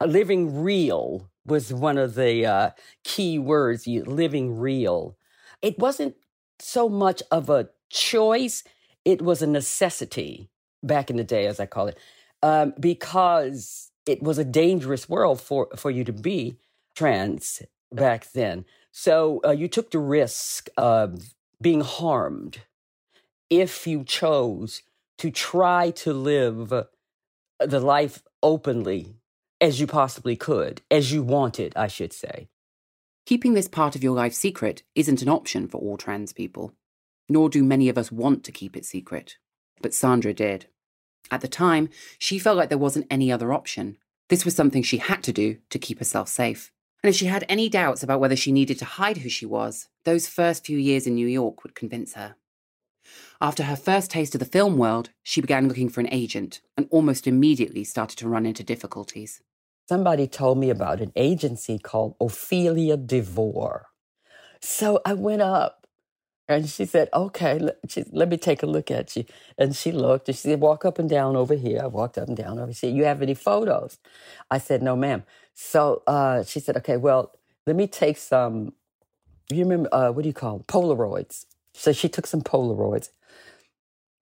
Uh, 0.00 0.06
living 0.06 0.62
real 0.62 1.30
was 1.46 1.72
one 1.72 1.98
of 1.98 2.14
the 2.14 2.46
uh, 2.46 2.70
key 3.02 3.38
words, 3.38 3.86
you, 3.86 4.04
living 4.04 4.58
real. 4.58 5.16
It 5.62 5.78
wasn't 5.78 6.16
so 6.58 6.88
much 6.88 7.22
of 7.30 7.50
a 7.50 7.68
choice, 7.90 8.62
it 9.04 9.20
was 9.22 9.42
a 9.42 9.46
necessity 9.46 10.50
back 10.82 11.10
in 11.10 11.16
the 11.16 11.24
day, 11.24 11.46
as 11.46 11.60
I 11.60 11.66
call 11.66 11.88
it, 11.88 11.98
um, 12.42 12.74
because 12.78 13.90
it 14.06 14.22
was 14.22 14.38
a 14.38 14.44
dangerous 14.44 15.08
world 15.08 15.40
for, 15.40 15.68
for 15.76 15.90
you 15.90 16.04
to 16.04 16.12
be 16.12 16.56
trans 16.94 17.62
back 17.92 18.30
then. 18.32 18.64
So 18.92 19.40
uh, 19.44 19.50
you 19.50 19.68
took 19.68 19.90
the 19.90 19.98
risk 19.98 20.68
of 20.76 21.34
being 21.60 21.80
harmed 21.80 22.60
if 23.50 23.86
you 23.86 24.04
chose 24.04 24.82
to 25.18 25.30
try 25.30 25.90
to 25.90 26.12
live 26.12 26.72
the 27.60 27.80
life 27.80 28.22
openly 28.42 29.16
as 29.60 29.80
you 29.80 29.86
possibly 29.86 30.36
could, 30.36 30.82
as 30.90 31.12
you 31.12 31.22
wanted, 31.22 31.72
I 31.76 31.86
should 31.86 32.12
say. 32.12 32.48
Keeping 33.26 33.54
this 33.54 33.68
part 33.68 33.96
of 33.96 34.02
your 34.02 34.14
life 34.14 34.34
secret 34.34 34.82
isn't 34.94 35.22
an 35.22 35.28
option 35.28 35.66
for 35.66 35.78
all 35.78 35.96
trans 35.96 36.32
people, 36.32 36.74
nor 37.28 37.48
do 37.48 37.64
many 37.64 37.88
of 37.88 37.96
us 37.96 38.12
want 38.12 38.44
to 38.44 38.52
keep 38.52 38.76
it 38.76 38.84
secret. 38.84 39.38
But 39.80 39.94
Sandra 39.94 40.34
did. 40.34 40.66
At 41.30 41.40
the 41.40 41.48
time, 41.48 41.88
she 42.18 42.38
felt 42.38 42.56
like 42.56 42.68
there 42.68 42.78
wasn't 42.78 43.06
any 43.10 43.32
other 43.32 43.52
option. 43.52 43.98
This 44.28 44.44
was 44.44 44.54
something 44.54 44.82
she 44.82 44.98
had 44.98 45.22
to 45.24 45.32
do 45.32 45.58
to 45.70 45.78
keep 45.78 45.98
herself 45.98 46.28
safe. 46.28 46.70
And 47.02 47.10
if 47.10 47.16
she 47.16 47.26
had 47.26 47.44
any 47.48 47.68
doubts 47.68 48.02
about 48.02 48.20
whether 48.20 48.36
she 48.36 48.52
needed 48.52 48.78
to 48.78 48.84
hide 48.84 49.18
who 49.18 49.28
she 49.28 49.44
was, 49.44 49.88
those 50.04 50.26
first 50.26 50.64
few 50.64 50.78
years 50.78 51.06
in 51.06 51.14
New 51.14 51.26
York 51.26 51.62
would 51.62 51.74
convince 51.74 52.14
her. 52.14 52.36
After 53.40 53.64
her 53.64 53.76
first 53.76 54.10
taste 54.10 54.34
of 54.34 54.38
the 54.38 54.46
film 54.46 54.78
world, 54.78 55.10
she 55.22 55.42
began 55.42 55.68
looking 55.68 55.90
for 55.90 56.00
an 56.00 56.08
agent 56.10 56.62
and 56.78 56.88
almost 56.90 57.26
immediately 57.26 57.84
started 57.84 58.16
to 58.18 58.28
run 58.28 58.46
into 58.46 58.62
difficulties. 58.62 59.42
Somebody 59.86 60.26
told 60.26 60.56
me 60.56 60.70
about 60.70 61.02
an 61.02 61.12
agency 61.14 61.78
called 61.78 62.16
Ophelia 62.18 62.96
DeVore. 62.96 63.88
So 64.62 65.02
I 65.04 65.12
went 65.12 65.42
up 65.42 65.83
and 66.48 66.68
she 66.68 66.84
said, 66.86 67.08
Okay, 67.14 67.58
let, 67.58 67.78
she, 67.88 68.04
let 68.12 68.28
me 68.28 68.36
take 68.36 68.62
a 68.62 68.66
look 68.66 68.90
at 68.90 69.16
you. 69.16 69.24
And 69.58 69.74
she 69.76 69.92
looked 69.92 70.28
and 70.28 70.36
she 70.36 70.48
said, 70.48 70.60
Walk 70.60 70.84
up 70.84 70.98
and 70.98 71.10
down 71.10 71.36
over 71.36 71.54
here. 71.54 71.80
I 71.82 71.86
walked 71.86 72.18
up 72.18 72.28
and 72.28 72.36
down 72.36 72.58
over 72.58 72.66
here. 72.66 72.74
She 72.74 72.80
said, 72.88 72.96
You 72.96 73.04
have 73.04 73.22
any 73.22 73.34
photos? 73.34 73.98
I 74.50 74.58
said, 74.58 74.82
No, 74.82 74.96
ma'am. 74.96 75.24
So 75.54 76.02
uh, 76.06 76.44
she 76.44 76.60
said, 76.60 76.76
Okay, 76.78 76.96
well, 76.96 77.32
let 77.66 77.76
me 77.76 77.86
take 77.86 78.18
some 78.18 78.72
you 79.50 79.60
remember, 79.60 79.94
uh, 79.94 80.10
what 80.10 80.22
do 80.22 80.28
you 80.28 80.34
call 80.34 80.58
them? 80.58 80.64
Polaroids. 80.66 81.46
So 81.74 81.92
she 81.92 82.08
took 82.08 82.26
some 82.26 82.42
Polaroids. 82.42 83.10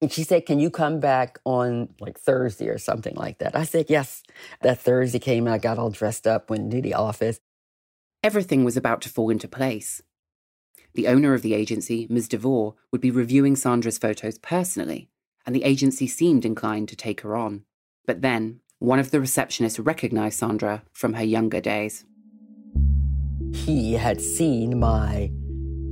And 0.00 0.12
she 0.12 0.25
said, 0.25 0.47
Can 0.47 0.59
you 0.59 0.71
come 0.71 1.00
back 1.00 1.38
on 1.45 1.91
like 2.00 2.19
Thursday 2.19 2.69
or 2.69 2.79
something 2.79 3.14
like 3.14 3.38
that? 3.38 3.57
I 3.57 3.64
said, 3.64 3.87
Yes. 3.88 4.23
That 4.62 4.81
Thursday 4.81 5.19
came 5.21 5.47
and 5.47 5.55
I 5.55 5.59
got 5.59 5.79
all 5.79 5.91
dressed 5.91 6.26
up, 6.26 6.50
went 6.50 6.71
to 6.73 6.83
the 6.83 6.95
office. 6.95 7.41
Everything 8.23 8.64
was 8.64 8.76
about 8.76 9.02
to 9.02 9.09
fall 9.09 9.31
into 9.31 9.49
place. 9.49 10.02
The 10.95 11.09
owner 11.09 11.35
of 11.35 11.43
the 11.43 11.55
agency, 11.55 12.07
Ms. 12.11 12.29
DeVore, 12.29 12.75
would 12.91 13.01
be 13.01 13.11
reviewing 13.11 13.57
Sandra's 13.57 13.99
photos 13.99 14.39
personally, 14.39 15.09
and 15.47 15.55
the 15.55 15.65
agency 15.65 16.07
seemed 16.07 16.45
inclined 16.45 16.89
to 16.89 16.97
take 16.97 17.23
her 17.23 17.37
on. 17.37 17.65
But 18.07 18.21
then, 18.21 18.61
one 18.79 18.99
of 18.99 19.11
the 19.11 19.19
receptionists 19.19 19.85
recognized 19.85 20.39
Sandra 20.39 20.83
from 20.93 21.15
her 21.15 21.25
younger 21.25 21.61
days. 21.61 22.05
He 23.55 23.95
had 23.95 24.21
seen 24.21 24.79
my 24.79 25.31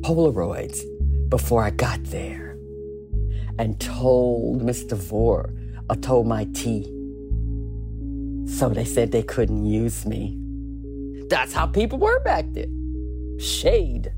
Polaroids 0.01 0.81
before 1.29 1.63
I 1.63 1.71
got 1.71 2.03
there 2.05 2.57
and 3.59 3.79
told 3.81 4.63
Miss 4.63 4.85
DeVore, 4.85 5.55
I 5.89 5.95
told 5.95 6.27
my 6.27 6.45
T. 6.53 6.85
So 8.47 8.71
they 8.71 8.85
said 8.85 9.13
they 9.13 9.23
couldn't 9.23 9.67
use 9.67 10.05
me. 10.07 10.37
That's 11.29 11.53
how 11.53 11.67
people 11.67 11.99
were 11.99 12.21
back 12.21 12.47
then. 12.53 13.39
Shade. 13.39 14.13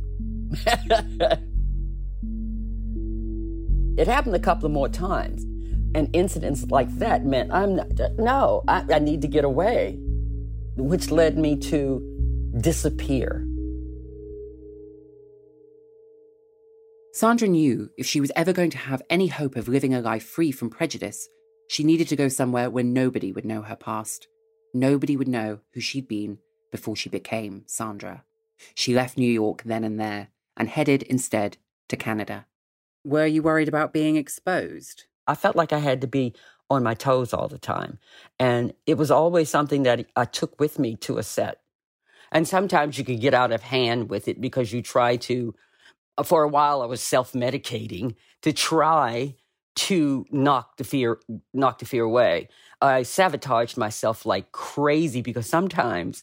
it 3.97 4.09
happened 4.09 4.37
a 4.37 4.40
couple 4.40 4.66
of 4.66 4.73
more 4.73 4.88
times. 4.88 5.44
And 5.94 6.09
incidents 6.14 6.64
like 6.71 6.88
that 6.99 7.25
meant 7.25 7.52
I'm 7.52 7.76
not, 7.76 7.88
no, 8.16 8.64
I, 8.66 8.85
I 8.90 8.99
need 8.99 9.23
to 9.23 9.28
get 9.28 9.44
away, 9.44 9.99
which 10.76 11.11
led 11.11 11.37
me 11.37 11.56
to 11.59 12.00
disappear. 12.61 13.47
Sandra 17.14 17.47
knew 17.47 17.90
if 17.99 18.06
she 18.06 18.23
was 18.23 18.32
ever 18.35 18.54
going 18.54 18.71
to 18.71 18.78
have 18.78 19.02
any 19.11 19.26
hope 19.26 19.54
of 19.56 19.68
living 19.68 19.92
a 19.92 20.00
life 20.00 20.25
free 20.25 20.50
from 20.50 20.71
prejudice, 20.71 21.28
she 21.68 21.85
needed 21.85 22.09
to 22.09 22.16
go 22.16 22.28
somewhere 22.28 22.71
where 22.71 22.85
nobody 22.85 23.32
would 23.32 23.44
know 23.44 23.62
her 23.62 23.76
past. 23.76 24.28
Nobody 24.73 25.16
would 25.16 25.28
know 25.28 25.61
who 25.75 25.80
she'd 25.80 26.09
been 26.09 26.38
before 26.71 26.97
she 26.97 27.11
became 27.11 27.64
Sandra. 27.66 28.25
She 28.75 28.94
left 28.94 29.18
New 29.18 29.30
York 29.30 29.62
then 29.64 29.85
and 29.85 30.00
there 30.00 30.28
and 30.56 30.68
headed 30.68 31.02
instead 31.04 31.59
to 31.88 31.97
Canada. 31.97 32.47
Were 33.04 33.26
you 33.26 33.42
worried 33.42 33.68
about 33.68 33.92
being 33.92 34.16
exposed? 34.16 35.04
I 35.26 35.35
felt 35.35 35.56
like 35.56 35.73
I 35.73 35.78
had 35.78 36.00
to 36.00 36.06
be 36.06 36.35
on 36.71 36.82
my 36.82 36.94
toes 36.94 37.32
all 37.32 37.49
the 37.49 37.59
time. 37.59 37.99
And 38.38 38.73
it 38.87 38.94
was 38.94 39.11
always 39.11 39.49
something 39.49 39.82
that 39.82 40.06
I 40.16 40.25
took 40.25 40.59
with 40.59 40.78
me 40.78 40.97
to 40.97 41.18
a 41.18 41.23
set. 41.23 41.61
And 42.30 42.49
sometimes 42.49 42.97
you 42.97 43.04
could 43.04 43.21
get 43.21 43.35
out 43.35 43.52
of 43.52 43.62
hand 43.62 44.09
with 44.09 44.26
it 44.26 44.40
because 44.40 44.73
you 44.73 44.82
try 44.82 45.16
to 45.16 45.54
uh, 46.18 46.23
for 46.23 46.42
a 46.42 46.49
while 46.49 46.82
I 46.82 46.87
was 46.87 47.00
self-medicating 47.02 48.14
to 48.42 48.52
try 48.52 49.37
to 49.75 50.26
knock 50.30 50.76
the 50.76 50.85
fear 50.85 51.18
knock 51.52 51.78
the 51.78 51.87
fear 51.87 52.04
away. 52.04 52.49
I 52.80 53.02
sabotaged 53.02 53.76
myself 53.76 54.26
like 54.26 54.52
crazy 54.52 55.23
because 55.23 55.49
sometimes 55.49 56.23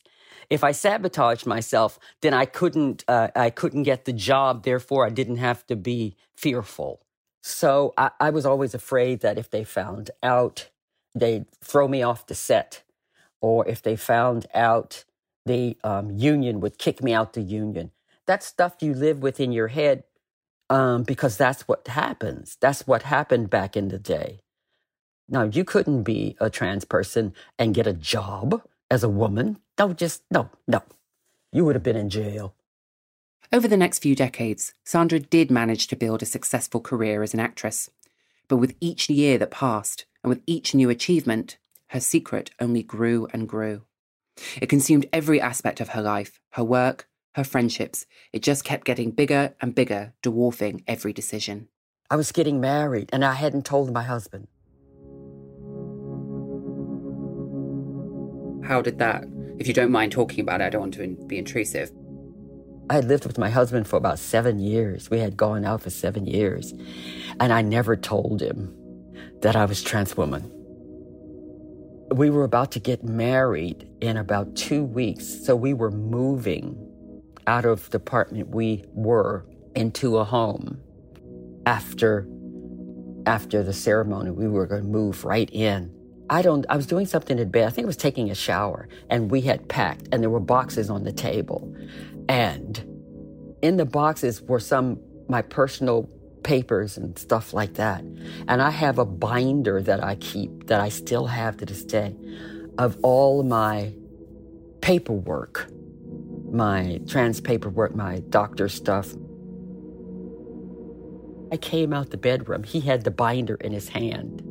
if 0.50 0.63
I 0.63 0.72
sabotaged 0.72 1.46
myself, 1.46 2.00
then 2.22 2.34
I 2.34 2.46
couldn't 2.46 3.03
uh, 3.08 3.29
I 3.36 3.50
couldn't 3.50 3.84
get 3.84 4.05
the 4.05 4.13
job. 4.13 4.63
Therefore, 4.63 5.05
I 5.05 5.10
didn't 5.10 5.38
have 5.38 5.65
to 5.67 5.75
be 5.75 6.15
fearful. 6.36 7.01
So 7.41 7.93
I, 7.98 8.12
I 8.19 8.29
was 8.29 8.46
always 8.46 8.74
afraid 8.74 9.22
that 9.22 9.38
if 9.38 9.50
they 9.50 9.63
found 9.63 10.12
out, 10.22 10.69
they'd 11.15 11.46
throw 11.63 11.88
me 11.88 12.03
off 12.03 12.27
the 12.27 12.36
set, 12.36 12.84
or 13.41 13.67
if 13.67 13.81
they 13.81 13.96
found 13.96 14.48
out, 14.53 15.05
the 15.46 15.77
um, 15.84 16.12
union 16.12 16.60
would 16.60 16.77
kick 16.77 17.01
me 17.01 17.13
out 17.13 17.34
the 17.34 17.41
union 17.41 17.91
That 18.27 18.43
stuff 18.43 18.75
you 18.81 18.93
live 18.93 19.19
with 19.24 19.39
in 19.39 19.51
your 19.51 19.69
head 19.69 20.03
um, 20.69 21.03
because 21.03 21.38
that's 21.38 21.67
what 21.67 21.88
happens. 21.88 22.58
That's 22.62 22.86
what 22.86 23.03
happened 23.03 23.50
back 23.50 23.75
in 23.75 23.88
the 23.88 23.98
day. 23.98 24.41
Now, 25.27 25.44
you 25.44 25.64
couldn't 25.64 26.03
be 26.03 26.35
a 26.40 26.50
trans 26.50 26.85
person 26.85 27.33
and 27.57 27.74
get 27.74 27.87
a 27.87 27.94
job 27.94 28.61
as 28.90 29.04
a 29.04 29.10
woman. 29.10 29.60
No, 29.78 29.94
just 29.94 30.24
no, 30.32 30.50
no. 30.68 30.84
You 31.52 31.66
would 31.66 31.75
have 31.75 31.84
been 31.84 31.96
in 31.96 32.10
jail. 32.10 32.56
Over 33.52 33.68
the 33.68 33.78
next 33.78 34.00
few 34.00 34.16
decades, 34.16 34.74
Sandra 34.84 35.20
did 35.20 35.50
manage 35.50 35.88
to 35.88 35.96
build 35.96 36.22
a 36.22 36.28
successful 36.28 36.82
career 36.82 37.24
as 37.24 37.34
an 37.34 37.40
actress. 37.40 37.90
But 38.48 38.58
with 38.58 38.75
each 38.80 39.10
year 39.10 39.38
that 39.40 39.52
passed, 39.52 40.06
and 40.24 40.30
with 40.30 40.42
each 40.46 40.75
new 40.75 40.90
achievement, 40.90 41.58
her 41.88 42.00
secret 42.00 42.52
only 42.60 42.84
grew 42.84 43.28
and 43.34 43.48
grew. 43.48 43.84
It 44.62 44.70
consumed 44.70 45.08
every 45.12 45.42
aspect 45.42 45.82
of 45.82 45.90
her 45.90 46.02
life 46.02 46.40
her 46.52 46.64
work, 46.64 47.08
her 47.36 47.44
friendships. 47.44 48.06
It 48.34 48.42
just 48.44 48.64
kept 48.64 48.86
getting 48.86 49.12
bigger 49.12 49.54
and 49.62 49.75
bigger, 49.75 50.14
dwarfing 50.22 50.84
every 50.88 51.14
decision. 51.14 51.68
I 52.10 52.16
was 52.16 52.32
getting 52.32 52.60
married 52.60 53.10
and 53.14 53.24
I 53.24 53.34
hadn't 53.34 53.66
told 53.66 53.94
my 53.94 54.04
husband. 54.04 54.48
How 58.70 58.84
did 58.84 59.00
that? 59.00 59.25
If 59.58 59.68
you 59.68 59.74
don't 59.74 59.90
mind 59.90 60.12
talking 60.12 60.42
about 60.42 60.62
it, 60.62 60.66
I 60.66 60.70
don't 60.70 60.82
want 60.82 60.94
to 60.94 61.08
be 61.25 61.40
intrusive. 61.40 61.92
I 62.88 62.94
had 62.94 63.05
lived 63.05 63.25
with 63.25 63.40
my 63.40 63.50
husband 63.50 63.88
for 63.88 63.96
about 63.96 64.20
seven 64.20 64.60
years. 64.60 65.10
We 65.10 65.18
had 65.18 65.36
gone 65.36 65.66
out 65.66 65.82
for 65.82 65.90
seven 65.90 66.27
years. 66.27 66.75
And 67.40 67.51
I 67.51 67.64
never 67.64 67.96
told 67.96 68.44
him 68.44 68.72
that 69.42 69.55
I 69.55 69.66
was 69.66 69.82
trans 69.82 70.16
woman. 70.16 70.51
We 72.12 72.29
were 72.29 72.44
about 72.44 72.72
to 72.74 72.79
get 72.79 73.03
married 73.03 73.90
in 74.01 74.18
about 74.18 74.55
two 74.55 74.84
weeks. 74.84 75.25
So 75.44 75.55
we 75.55 75.74
were 75.74 75.92
moving 75.92 76.77
out 77.48 77.66
of 77.66 77.90
the 77.90 77.98
apartment 77.98 78.50
we 78.50 78.86
were 78.94 79.48
into 79.74 80.20
a 80.20 80.24
home. 80.24 80.79
After 81.66 82.27
after 83.25 83.64
the 83.64 83.74
ceremony, 83.74 84.29
we 84.29 84.48
were 84.48 84.68
going 84.68 84.84
to 84.84 84.88
move 84.88 85.25
right 85.25 85.50
in. 85.51 85.99
I 86.29 86.42
don't 86.42 86.65
I 86.70 86.75
was 86.75 86.85
doing 86.85 87.05
something 87.05 87.39
in 87.39 87.50
bed. 87.50 87.68
I 87.68 87.70
think 87.72 87.85
I 87.85 87.87
was 87.87 87.98
taking 87.98 88.29
a 88.29 88.35
shower 88.35 88.87
and 89.09 89.31
we 89.31 89.42
had 89.42 89.68
packed 89.68 90.07
and 90.11 90.22
there 90.22 90.29
were 90.29 90.39
boxes 90.39 90.89
on 90.89 91.03
the 91.03 91.11
table. 91.11 91.74
And 92.27 93.57
in 93.61 93.77
the 93.77 93.85
boxes 93.85 94.42
were 94.42 94.59
some 94.59 95.00
my 95.27 95.42
personal 95.42 96.09
papers 96.44 96.98
and 96.98 97.18
stuff 97.18 97.53
like 97.53 97.75
that. 97.75 98.01
And 98.48 98.61
I 98.61 98.70
have 98.70 98.98
a 98.98 99.05
binder 99.05 99.81
that 99.81 100.03
I 100.03 100.15
keep 100.15 100.68
that 100.68 100.79
I 100.79 100.89
still 100.89 101.27
have 101.27 101.57
to 101.57 101.65
this 101.65 101.83
day 101.83 102.15
of 102.77 102.98
all 103.03 103.44
my 103.44 103.94
paperwork 104.81 105.70
my 106.51 107.00
trans 107.07 107.42
paperwork, 107.42 107.96
my 107.96 108.20
doctor 108.29 108.68
stuff. 108.70 109.13
I 111.51 111.57
came 111.57 111.94
out 111.94 112.11
the 112.11 112.18
bedroom. 112.18 112.63
He 112.63 112.81
had 112.81 113.03
the 113.03 113.11
binder 113.11 113.55
in 113.55 113.72
his 113.72 113.89
hand. 113.89 114.44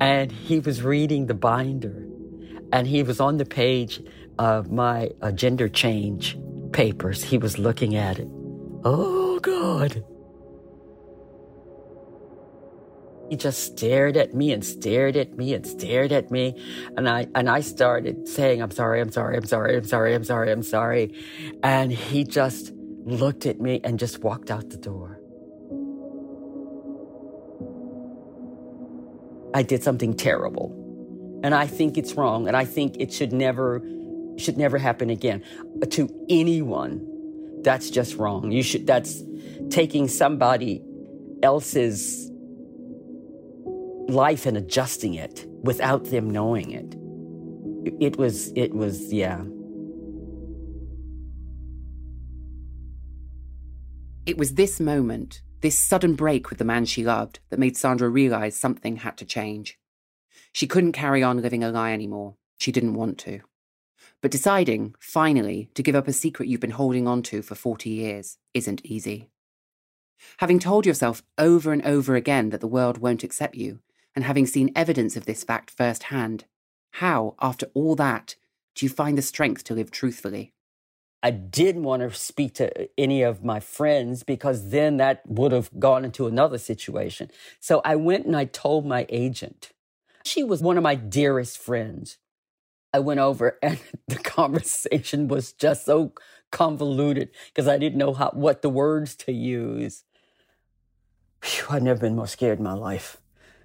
And 0.00 0.32
he 0.32 0.60
was 0.60 0.82
reading 0.82 1.26
the 1.26 1.34
binder. 1.34 2.06
And 2.72 2.86
he 2.86 3.02
was 3.02 3.20
on 3.20 3.36
the 3.36 3.44
page 3.44 4.02
of 4.38 4.70
my 4.70 5.10
uh, 5.20 5.32
gender 5.32 5.68
change 5.68 6.38
papers. 6.72 7.22
He 7.22 7.36
was 7.36 7.58
looking 7.58 7.96
at 7.96 8.18
it. 8.18 8.28
Oh, 8.84 9.38
God. 9.40 10.04
He 13.28 13.36
just 13.36 13.62
stared 13.62 14.16
at 14.16 14.34
me 14.34 14.52
and 14.52 14.64
stared 14.64 15.16
at 15.16 15.36
me 15.36 15.54
and 15.54 15.64
stared 15.64 16.10
at 16.10 16.30
me. 16.32 16.60
And 16.96 17.08
I, 17.08 17.28
and 17.34 17.48
I 17.48 17.60
started 17.60 18.26
saying, 18.26 18.60
I'm 18.60 18.72
sorry, 18.72 19.00
I'm 19.00 19.12
sorry, 19.12 19.36
I'm 19.36 19.46
sorry, 19.46 19.76
I'm 19.76 19.84
sorry, 19.84 20.14
I'm 20.14 20.24
sorry, 20.24 20.50
I'm 20.50 20.62
sorry. 20.64 21.14
And 21.62 21.92
he 21.92 22.24
just 22.24 22.72
looked 23.04 23.46
at 23.46 23.60
me 23.60 23.80
and 23.84 24.00
just 24.00 24.18
walked 24.20 24.50
out 24.50 24.70
the 24.70 24.76
door. 24.76 25.19
I 29.54 29.62
did 29.62 29.82
something 29.82 30.14
terrible. 30.14 30.76
And 31.42 31.54
I 31.54 31.66
think 31.66 31.96
it's 31.96 32.14
wrong. 32.14 32.46
And 32.48 32.56
I 32.56 32.64
think 32.64 32.96
it 32.98 33.12
should 33.12 33.32
never, 33.32 33.82
should 34.36 34.56
never 34.56 34.78
happen 34.78 35.10
again 35.10 35.42
to 35.90 36.08
anyone. 36.28 37.06
That's 37.62 37.90
just 37.90 38.16
wrong. 38.16 38.52
You 38.52 38.62
should, 38.62 38.86
that's 38.86 39.22
taking 39.70 40.08
somebody 40.08 40.82
else's 41.42 42.30
life 44.08 44.46
and 44.46 44.56
adjusting 44.56 45.14
it 45.14 45.46
without 45.62 46.06
them 46.06 46.30
knowing 46.30 46.70
it. 46.72 46.96
It 48.00 48.18
was, 48.18 48.52
it 48.56 48.74
was, 48.74 49.12
yeah. 49.12 49.42
It 54.26 54.36
was 54.36 54.54
this 54.54 54.78
moment, 54.80 55.42
this 55.60 55.78
sudden 55.78 56.14
break 56.14 56.50
with 56.50 56.58
the 56.58 56.64
man 56.64 56.84
she 56.84 57.04
loved, 57.04 57.40
that 57.50 57.58
made 57.58 57.76
Sandra 57.76 58.08
realize 58.08 58.56
something 58.56 58.96
had 58.96 59.16
to 59.18 59.24
change. 59.24 59.78
She 60.52 60.66
couldn't 60.66 60.92
carry 60.92 61.22
on 61.22 61.42
living 61.42 61.62
a 61.62 61.70
lie 61.70 61.92
anymore. 61.92 62.36
She 62.58 62.72
didn't 62.72 62.94
want 62.94 63.18
to. 63.18 63.40
But 64.20 64.30
deciding, 64.30 64.94
finally, 64.98 65.70
to 65.74 65.82
give 65.82 65.94
up 65.94 66.08
a 66.08 66.12
secret 66.12 66.48
you've 66.48 66.60
been 66.60 66.70
holding 66.70 67.06
on 67.06 67.22
to 67.24 67.42
for 67.42 67.54
40 67.54 67.88
years 67.88 68.38
isn't 68.52 68.84
easy. 68.84 69.28
Having 70.38 70.58
told 70.58 70.84
yourself 70.84 71.22
over 71.38 71.72
and 71.72 71.84
over 71.86 72.14
again 72.14 72.50
that 72.50 72.60
the 72.60 72.66
world 72.66 72.98
won't 72.98 73.24
accept 73.24 73.54
you, 73.54 73.80
and 74.14 74.24
having 74.24 74.46
seen 74.46 74.72
evidence 74.74 75.16
of 75.16 75.24
this 75.24 75.44
fact 75.44 75.70
firsthand, 75.70 76.44
how, 76.94 77.34
after 77.40 77.66
all 77.72 77.94
that, 77.96 78.34
do 78.74 78.84
you 78.84 78.90
find 78.90 79.16
the 79.16 79.22
strength 79.22 79.64
to 79.64 79.74
live 79.74 79.90
truthfully? 79.90 80.52
I 81.22 81.30
didn't 81.30 81.82
want 81.82 82.02
to 82.02 82.16
speak 82.18 82.54
to 82.54 82.82
uh, 82.82 82.86
any 82.96 83.22
of 83.22 83.44
my 83.44 83.60
friends 83.60 84.22
because 84.22 84.70
then 84.70 84.96
that 84.96 85.22
would 85.26 85.52
have 85.52 85.70
gone 85.78 86.04
into 86.04 86.26
another 86.26 86.58
situation. 86.58 87.30
So 87.58 87.82
I 87.84 87.96
went 87.96 88.26
and 88.26 88.36
I 88.36 88.46
told 88.46 88.86
my 88.86 89.06
agent. 89.08 89.72
She 90.24 90.42
was 90.42 90.62
one 90.62 90.76
of 90.76 90.82
my 90.82 90.94
dearest 90.94 91.58
friends. 91.58 92.18
I 92.92 93.00
went 93.00 93.20
over 93.20 93.58
and 93.62 93.78
the 94.08 94.16
conversation 94.16 95.28
was 95.28 95.52
just 95.52 95.84
so 95.84 96.12
convoluted 96.50 97.30
because 97.48 97.68
I 97.68 97.78
didn't 97.78 97.98
know 97.98 98.14
how 98.14 98.30
what 98.30 98.62
the 98.62 98.70
words 98.70 99.14
to 99.16 99.32
use. 99.32 100.04
Whew, 101.44 101.66
I'd 101.70 101.82
never 101.82 102.00
been 102.00 102.16
more 102.16 102.26
scared 102.26 102.58
in 102.58 102.64
my 102.64 102.72
life. 102.74 103.18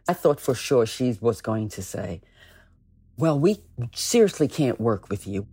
I 0.07 0.13
thought 0.13 0.39
for 0.39 0.53
sure 0.53 0.85
she 0.85 1.17
was 1.19 1.41
going 1.41 1.69
to 1.69 1.81
say, 1.81 2.21
Well, 3.17 3.39
we 3.39 3.63
seriously 3.93 4.47
can't 4.47 4.79
work 4.79 5.09
with 5.09 5.25
you. 5.25 5.47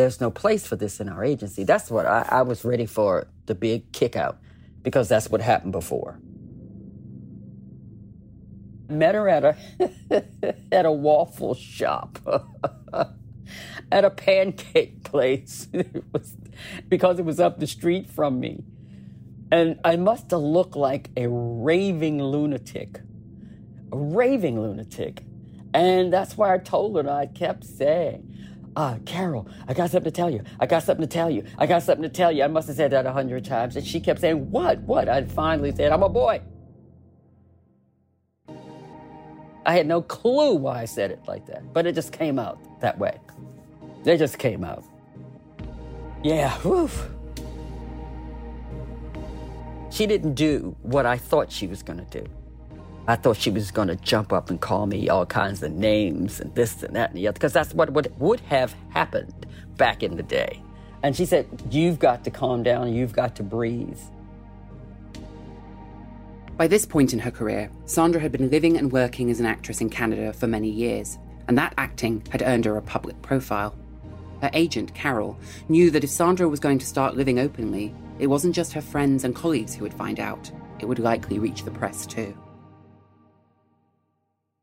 There's 0.00 0.18
no 0.18 0.30
place 0.30 0.66
for 0.66 0.76
this 0.76 0.98
in 0.98 1.10
our 1.10 1.22
agency. 1.22 1.62
That's 1.62 1.90
what 1.90 2.06
I, 2.06 2.26
I 2.26 2.42
was 2.42 2.64
ready 2.64 2.86
for 2.86 3.26
the 3.44 3.54
big 3.54 3.92
kick 3.92 4.16
out 4.16 4.38
because 4.82 5.10
that's 5.10 5.28
what 5.28 5.42
happened 5.42 5.72
before. 5.72 6.18
Met 8.88 9.14
her 9.14 9.28
at 9.28 9.44
a 9.44 9.56
at 10.72 10.86
a 10.86 10.90
waffle 10.90 11.54
shop. 11.54 12.18
at 13.92 14.04
a 14.04 14.10
pancake 14.10 15.04
place 15.04 15.68
it 15.74 16.04
was, 16.12 16.34
because 16.88 17.18
it 17.18 17.26
was 17.26 17.38
up 17.38 17.58
the 17.58 17.66
street 17.66 18.08
from 18.08 18.40
me. 18.40 18.64
And 19.52 19.78
I 19.84 19.96
must 19.96 20.30
have 20.30 20.40
looked 20.40 20.76
like 20.76 21.10
a 21.14 21.28
raving 21.28 22.22
lunatic. 22.22 23.00
A 23.92 23.98
raving 23.98 24.62
lunatic. 24.62 25.24
And 25.74 26.10
that's 26.10 26.38
why 26.38 26.54
I 26.54 26.58
told 26.58 26.96
her, 26.96 27.10
I 27.10 27.26
kept 27.26 27.64
saying, 27.64 28.26
uh, 28.76 28.98
Carol, 29.04 29.48
I 29.66 29.74
got 29.74 29.90
something 29.90 30.10
to 30.10 30.16
tell 30.16 30.30
you. 30.30 30.42
I 30.58 30.66
got 30.66 30.82
something 30.82 31.06
to 31.06 31.12
tell 31.12 31.30
you. 31.30 31.44
I 31.58 31.66
got 31.66 31.82
something 31.82 32.02
to 32.02 32.08
tell 32.08 32.30
you. 32.30 32.42
I 32.42 32.46
must 32.46 32.68
have 32.68 32.76
said 32.76 32.92
that 32.92 33.06
a 33.06 33.12
hundred 33.12 33.44
times. 33.44 33.76
And 33.76 33.86
she 33.86 34.00
kept 34.00 34.20
saying, 34.20 34.50
What? 34.50 34.80
What? 34.80 35.08
I 35.08 35.24
finally 35.24 35.74
said, 35.74 35.92
I'm 35.92 36.02
a 36.02 36.08
boy. 36.08 36.40
I 39.66 39.74
had 39.74 39.86
no 39.86 40.00
clue 40.00 40.54
why 40.54 40.80
I 40.80 40.84
said 40.86 41.10
it 41.10 41.20
like 41.28 41.46
that, 41.46 41.72
but 41.72 41.86
it 41.86 41.94
just 41.94 42.12
came 42.12 42.38
out 42.38 42.58
that 42.80 42.98
way. 42.98 43.18
It 44.04 44.16
just 44.16 44.38
came 44.38 44.64
out. 44.64 44.84
Yeah, 46.22 46.56
whew. 46.58 46.90
She 49.90 50.06
didn't 50.06 50.34
do 50.34 50.76
what 50.82 51.04
I 51.04 51.18
thought 51.18 51.52
she 51.52 51.66
was 51.66 51.82
going 51.82 51.98
to 52.04 52.20
do. 52.20 52.26
I 53.06 53.16
thought 53.16 53.36
she 53.36 53.50
was 53.50 53.70
going 53.70 53.88
to 53.88 53.96
jump 53.96 54.32
up 54.32 54.50
and 54.50 54.60
call 54.60 54.86
me 54.86 55.08
all 55.08 55.26
kinds 55.26 55.62
of 55.62 55.72
names 55.72 56.40
and 56.40 56.54
this 56.54 56.82
and 56.82 56.94
that 56.96 57.10
and 57.10 57.18
the 57.18 57.28
other, 57.28 57.34
because 57.34 57.52
that's 57.52 57.74
what 57.74 57.92
would, 57.92 58.12
would 58.20 58.40
have 58.40 58.74
happened 58.90 59.46
back 59.76 60.02
in 60.02 60.16
the 60.16 60.22
day. 60.22 60.62
And 61.02 61.16
she 61.16 61.24
said, 61.24 61.46
You've 61.70 61.98
got 61.98 62.24
to 62.24 62.30
calm 62.30 62.62
down, 62.62 62.92
you've 62.92 63.12
got 63.12 63.34
to 63.36 63.42
breathe. 63.42 63.98
By 66.56 66.66
this 66.66 66.84
point 66.84 67.14
in 67.14 67.18
her 67.20 67.30
career, 67.30 67.70
Sandra 67.86 68.20
had 68.20 68.32
been 68.32 68.50
living 68.50 68.76
and 68.76 68.92
working 68.92 69.30
as 69.30 69.40
an 69.40 69.46
actress 69.46 69.80
in 69.80 69.88
Canada 69.88 70.32
for 70.34 70.46
many 70.46 70.68
years, 70.68 71.18
and 71.48 71.56
that 71.56 71.72
acting 71.78 72.22
had 72.30 72.42
earned 72.42 72.66
her 72.66 72.76
a 72.76 72.82
public 72.82 73.20
profile. 73.22 73.74
Her 74.42 74.50
agent, 74.52 74.94
Carol, 74.94 75.38
knew 75.70 75.90
that 75.90 76.04
if 76.04 76.10
Sandra 76.10 76.48
was 76.48 76.60
going 76.60 76.78
to 76.78 76.86
start 76.86 77.16
living 77.16 77.38
openly, 77.38 77.94
it 78.18 78.26
wasn't 78.26 78.54
just 78.54 78.74
her 78.74 78.82
friends 78.82 79.24
and 79.24 79.34
colleagues 79.34 79.74
who 79.74 79.84
would 79.84 79.94
find 79.94 80.20
out, 80.20 80.50
it 80.80 80.86
would 80.86 80.98
likely 80.98 81.38
reach 81.38 81.64
the 81.64 81.70
press 81.70 82.04
too. 82.04 82.36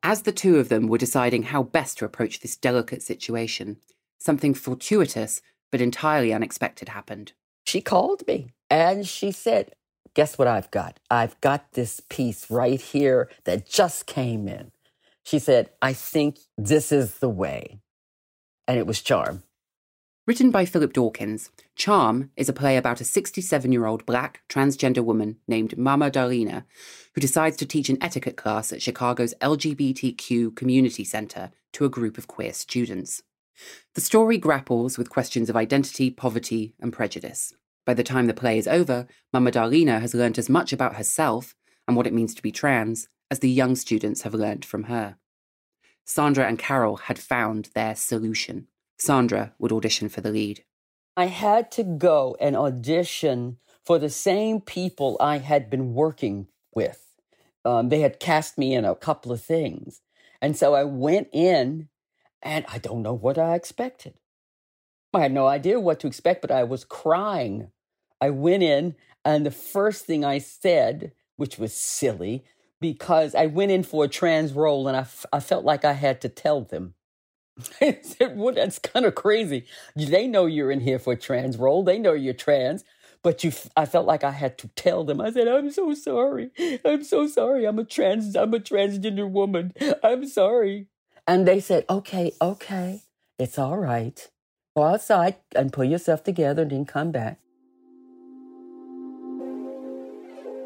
As 0.10 0.22
the 0.22 0.32
two 0.32 0.56
of 0.56 0.70
them 0.70 0.88
were 0.88 0.98
deciding 0.98 1.44
how 1.44 1.64
best 1.64 1.98
to 1.98 2.06
approach 2.06 2.40
this 2.40 2.56
delicate 2.56 3.02
situation, 3.04 3.76
something 4.18 4.54
fortuitous 4.54 5.42
but 5.70 5.82
entirely 5.82 6.32
unexpected 6.32 6.88
happened. 6.88 7.34
She 7.66 7.82
called 7.82 8.26
me 8.26 8.52
and 8.70 9.06
she 9.06 9.34
said, 9.34 9.74
Guess 10.14 10.38
what 10.38 10.48
I've 10.48 10.72
got? 10.72 11.02
I've 11.12 11.38
got 11.42 11.74
this 11.74 12.00
piece 12.00 12.50
right 12.50 12.80
here 12.80 13.30
that 13.44 13.68
just 13.68 14.06
came 14.06 14.48
in. 14.48 14.72
She 15.24 15.40
said, 15.40 15.72
I 15.82 15.92
think 15.92 16.38
this 16.58 16.94
is 16.94 17.16
the 17.16 17.28
way. 17.28 17.82
And 18.66 18.80
it 18.80 18.88
was 18.88 19.02
Charm. 19.02 19.44
Written 20.28 20.52
by 20.52 20.66
Philip 20.66 20.92
Dawkins, 20.92 21.52
Charm 21.78 22.32
is 22.36 22.50
a 22.50 22.54
play 22.54 22.76
about 22.76 23.00
a 23.00 23.06
67 23.06 23.72
year 23.72 23.86
old 23.86 24.06
black 24.06 24.42
transgender 24.50 25.02
woman 25.02 25.38
named 25.48 25.78
Mama 25.78 26.12
Darlena 26.12 26.66
who 27.16 27.22
decides 27.22 27.56
to 27.56 27.66
teach 27.66 27.88
an 27.88 27.98
etiquette 28.02 28.36
class 28.36 28.74
at 28.74 28.82
Chicago's 28.82 29.34
LGBTQ 29.36 30.54
Community 30.54 31.06
Center 31.06 31.52
to 31.72 31.86
a 31.86 31.90
group 31.90 32.18
of 32.18 32.28
queer 32.28 32.52
students. 32.52 33.24
The 33.96 34.02
story 34.02 34.38
grapples 34.38 34.98
with 34.98 35.10
questions 35.10 35.50
of 35.50 35.56
identity, 35.56 36.12
poverty, 36.12 36.76
and 36.82 36.92
prejudice. 36.92 37.54
By 37.86 37.94
the 37.94 38.04
time 38.04 38.28
the 38.28 38.34
play 38.34 38.58
is 38.58 38.68
over, 38.68 39.08
Mama 39.32 39.52
Darlena 39.52 40.02
has 40.02 40.14
learnt 40.14 40.38
as 40.38 40.50
much 40.50 40.74
about 40.74 40.98
herself 40.98 41.56
and 41.88 41.96
what 41.96 42.06
it 42.06 42.14
means 42.14 42.36
to 42.36 42.44
be 42.44 42.52
trans 42.52 43.08
as 43.32 43.40
the 43.40 43.50
young 43.50 43.78
students 43.78 44.24
have 44.24 44.34
learnt 44.34 44.66
from 44.66 44.84
her. 44.84 45.16
Sandra 46.04 46.46
and 46.46 46.60
Carol 46.60 46.98
had 46.98 47.18
found 47.18 47.70
their 47.74 47.96
solution. 47.96 48.68
Sandra 48.98 49.54
would 49.60 49.72
audition 49.72 50.10
for 50.10 50.22
the 50.22 50.32
lead. 50.32 50.64
I 51.16 51.26
had 51.26 51.72
to 51.72 51.84
go 51.84 52.36
and 52.40 52.56
audition 52.56 53.58
for 53.84 54.00
the 54.00 54.10
same 54.10 54.62
people 54.62 55.18
I 55.20 55.38
had 55.38 55.70
been 55.70 55.94
working 55.94 56.48
with. 56.74 57.04
Um, 57.64 57.90
they 57.90 58.02
had 58.02 58.20
cast 58.20 58.58
me 58.58 58.74
in 58.74 58.86
a 58.86 58.96
couple 58.96 59.32
of 59.32 59.42
things. 59.42 60.02
And 60.42 60.56
so 60.56 60.74
I 60.74 60.84
went 60.84 61.30
in 61.34 61.90
and 62.42 62.66
I 62.68 62.78
don't 62.78 63.02
know 63.02 63.14
what 63.14 63.38
I 63.38 63.56
expected. 63.56 64.14
I 65.14 65.22
had 65.22 65.32
no 65.32 65.48
idea 65.48 65.80
what 65.80 66.00
to 66.02 66.08
expect, 66.08 66.42
but 66.42 66.52
I 66.52 66.64
was 66.64 66.84
crying. 66.84 67.72
I 68.22 68.30
went 68.30 68.64
in, 68.64 68.96
and 69.26 69.46
the 69.46 69.52
first 69.52 70.06
thing 70.06 70.24
I 70.24 70.38
said, 70.38 71.14
which 71.38 71.58
was 71.58 71.74
silly, 71.74 72.44
because 72.80 73.34
I 73.34 73.48
went 73.48 73.72
in 73.72 73.84
for 73.84 74.06
a 74.06 74.10
trans 74.10 74.54
role 74.54 74.88
and 74.88 74.96
I, 74.96 75.02
f- 75.02 75.26
I 75.34 75.40
felt 75.40 75.66
like 75.66 75.84
I 75.84 75.94
had 75.94 76.22
to 76.22 76.30
tell 76.30 76.62
them. 76.62 76.94
Well, 78.20 78.54
that's 78.54 78.80
kind 78.80 79.06
of 79.06 79.16
crazy. 79.16 79.66
They 79.96 80.28
know 80.28 80.46
you're 80.46 80.72
in 80.72 80.82
here 80.82 81.00
for 81.00 81.14
a 81.14 81.18
trans 81.18 81.58
role. 81.58 81.84
They 81.84 81.98
know 82.00 82.14
you're 82.14 82.34
trans. 82.34 82.84
But 83.24 83.44
you, 83.44 83.52
I 83.76 83.86
felt 83.86 84.06
like 84.06 84.24
I 84.24 84.32
had 84.32 84.58
to 84.60 84.68
tell 84.70 85.04
them. 85.04 85.20
I 85.20 85.32
said, 85.32 85.48
"I'm 85.48 85.72
so 85.72 85.94
sorry. 85.94 86.52
I'm 86.86 87.04
so 87.04 87.28
sorry. 87.28 87.66
I'm 87.66 87.80
a 87.80 87.84
trans. 87.84 88.36
I'm 88.36 88.54
a 88.54 88.60
transgender 88.60 89.30
woman. 89.30 89.74
I'm 90.04 90.28
sorry." 90.28 90.88
And 91.28 91.48
they 91.48 91.60
said, 91.60 91.86
"Okay, 91.90 92.32
okay, 92.42 93.02
it's 93.40 93.58
all 93.58 93.78
right. 93.78 94.30
Go 94.76 94.84
outside 94.84 95.38
and 95.56 95.74
pull 95.74 95.86
yourself 95.86 96.24
together, 96.24 96.62
and 96.62 96.72
then 96.72 96.86
come 96.86 97.12
back." 97.12 97.40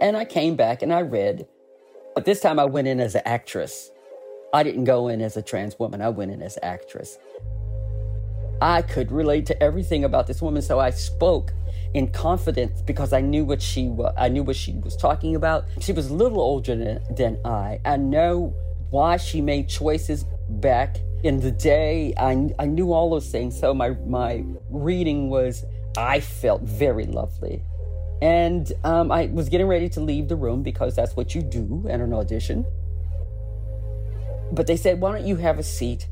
And 0.02 0.18
I 0.18 0.26
came 0.26 0.56
back 0.56 0.82
and 0.82 0.92
I 0.92 1.02
read, 1.02 1.48
but 2.16 2.26
this 2.26 2.42
time 2.42 2.60
I 2.60 2.66
went 2.66 2.88
in 2.88 3.00
as 3.00 3.14
an 3.14 3.22
actress. 3.24 3.92
I 4.54 4.64
didn't 4.64 4.84
go 4.84 5.08
in 5.08 5.22
as 5.22 5.38
a 5.38 5.42
trans 5.42 5.80
woman. 5.80 6.02
I 6.02 6.10
went 6.10 6.32
in 6.32 6.42
as 6.42 6.58
actress. 6.62 7.18
I 8.62 8.82
could 8.82 9.12
relate 9.12 9.46
to 9.48 9.64
everything 9.64 10.04
about 10.04 10.28
this 10.28 10.42
woman, 10.42 10.62
so 10.62 10.80
I 10.80 10.92
spoke 10.92 11.52
in 11.94 12.10
confidence 12.12 12.82
because 12.82 13.12
I 13.12 13.22
knew 13.22 13.44
what 13.44 13.62
she 13.62 13.88
was. 13.88 14.14
I 14.18 14.30
knew 14.30 14.44
what 14.44 14.56
she 14.56 14.74
was 14.74 14.96
talking 14.96 15.36
about. 15.36 15.66
She 15.80 15.94
was 15.94 16.10
a 16.10 16.14
little 16.14 16.40
older 16.40 16.76
than, 16.76 17.02
than 17.16 17.40
I. 17.44 17.80
I 17.86 17.98
know 17.98 18.54
why 18.92 19.18
she 19.18 19.42
made 19.42 19.68
choices 19.68 20.26
back 20.50 20.98
in 21.24 21.40
the 21.40 21.52
day. 21.52 22.14
I, 22.18 22.50
I 22.60 22.66
knew 22.66 22.92
all 22.92 23.10
those 23.10 23.30
things. 23.32 23.60
So 23.60 23.74
my 23.74 23.92
my 24.06 24.44
reading 24.70 25.30
was 25.30 25.66
I 25.98 26.20
felt 26.20 26.62
very 26.62 27.06
lovely. 27.06 27.64
And 28.22 28.72
um, 28.84 29.12
I 29.12 29.26
was 29.28 29.50
getting 29.50 29.66
ready 29.66 29.90
to 29.90 30.02
leave 30.02 30.28
the 30.28 30.36
room 30.36 30.62
because 30.62 30.96
that's 30.96 31.16
what 31.16 31.34
you 31.34 31.42
do 31.42 31.88
at 31.90 32.00
an 32.00 32.14
audition. 32.14 32.66
But 34.52 34.68
they 34.68 34.78
said, 34.78 35.00
Why 35.00 35.14
don't 35.14 35.26
you 35.26 35.38
have 35.38 35.60
a 35.60 35.64
seat? 35.64 36.08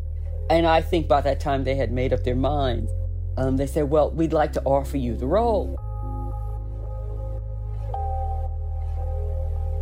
And 0.49 0.65
I 0.65 0.81
think 0.81 1.07
by 1.07 1.21
that 1.21 1.39
time 1.39 1.63
they 1.63 1.75
had 1.75 1.91
made 1.91 2.13
up 2.13 2.23
their 2.23 2.35
minds. 2.35 2.91
Um, 3.37 3.57
they 3.57 3.67
said, 3.67 3.89
Well, 3.89 4.11
we'd 4.11 4.33
like 4.33 4.53
to 4.53 4.61
offer 4.63 4.97
you 4.97 5.15
the 5.15 5.27
role. 5.27 5.77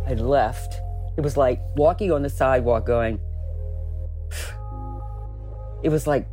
I 0.06 0.14
left. 0.14 0.80
It 1.16 1.20
was 1.20 1.36
like 1.36 1.60
walking 1.76 2.12
on 2.12 2.22
the 2.22 2.30
sidewalk 2.30 2.86
going, 2.86 3.20
it 5.82 5.90
was 5.90 6.06
like 6.06 6.26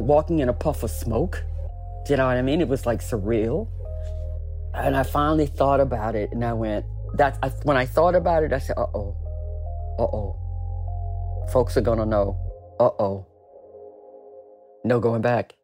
walking 0.00 0.40
in 0.40 0.48
a 0.48 0.52
puff 0.52 0.82
of 0.82 0.90
smoke. 0.90 1.44
Do 2.06 2.12
you 2.12 2.16
know 2.16 2.26
what 2.26 2.36
I 2.36 2.42
mean? 2.42 2.60
It 2.60 2.68
was 2.68 2.86
like 2.86 3.00
surreal. 3.00 3.68
And 4.74 4.96
I 4.96 5.02
finally 5.02 5.46
thought 5.46 5.80
about 5.80 6.14
it 6.14 6.30
and 6.32 6.44
I 6.44 6.52
went, 6.52 6.86
that's 7.14 7.38
I, 7.42 7.48
when 7.62 7.76
I 7.76 7.86
thought 7.86 8.14
about 8.14 8.42
it, 8.42 8.52
I 8.52 8.58
said, 8.58 8.76
uh 8.76 8.86
oh, 8.94 9.16
uh 9.98 10.02
oh. 10.02 10.47
Folks 11.52 11.78
are 11.78 11.80
gonna 11.80 12.04
know, 12.04 12.36
uh 12.78 12.90
oh. 12.98 13.26
No 14.84 15.00
going 15.00 15.22
back. 15.22 15.54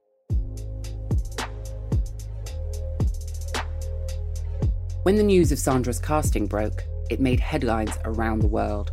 When 5.03 5.16
the 5.16 5.23
news 5.23 5.53
of 5.53 5.59
Sandra's 5.59 5.99
casting 5.99 6.47
broke, 6.47 6.85
it 7.11 7.20
made 7.20 7.38
headlines 7.38 7.99
around 8.07 8.38
the 8.38 8.47
world. 8.47 8.92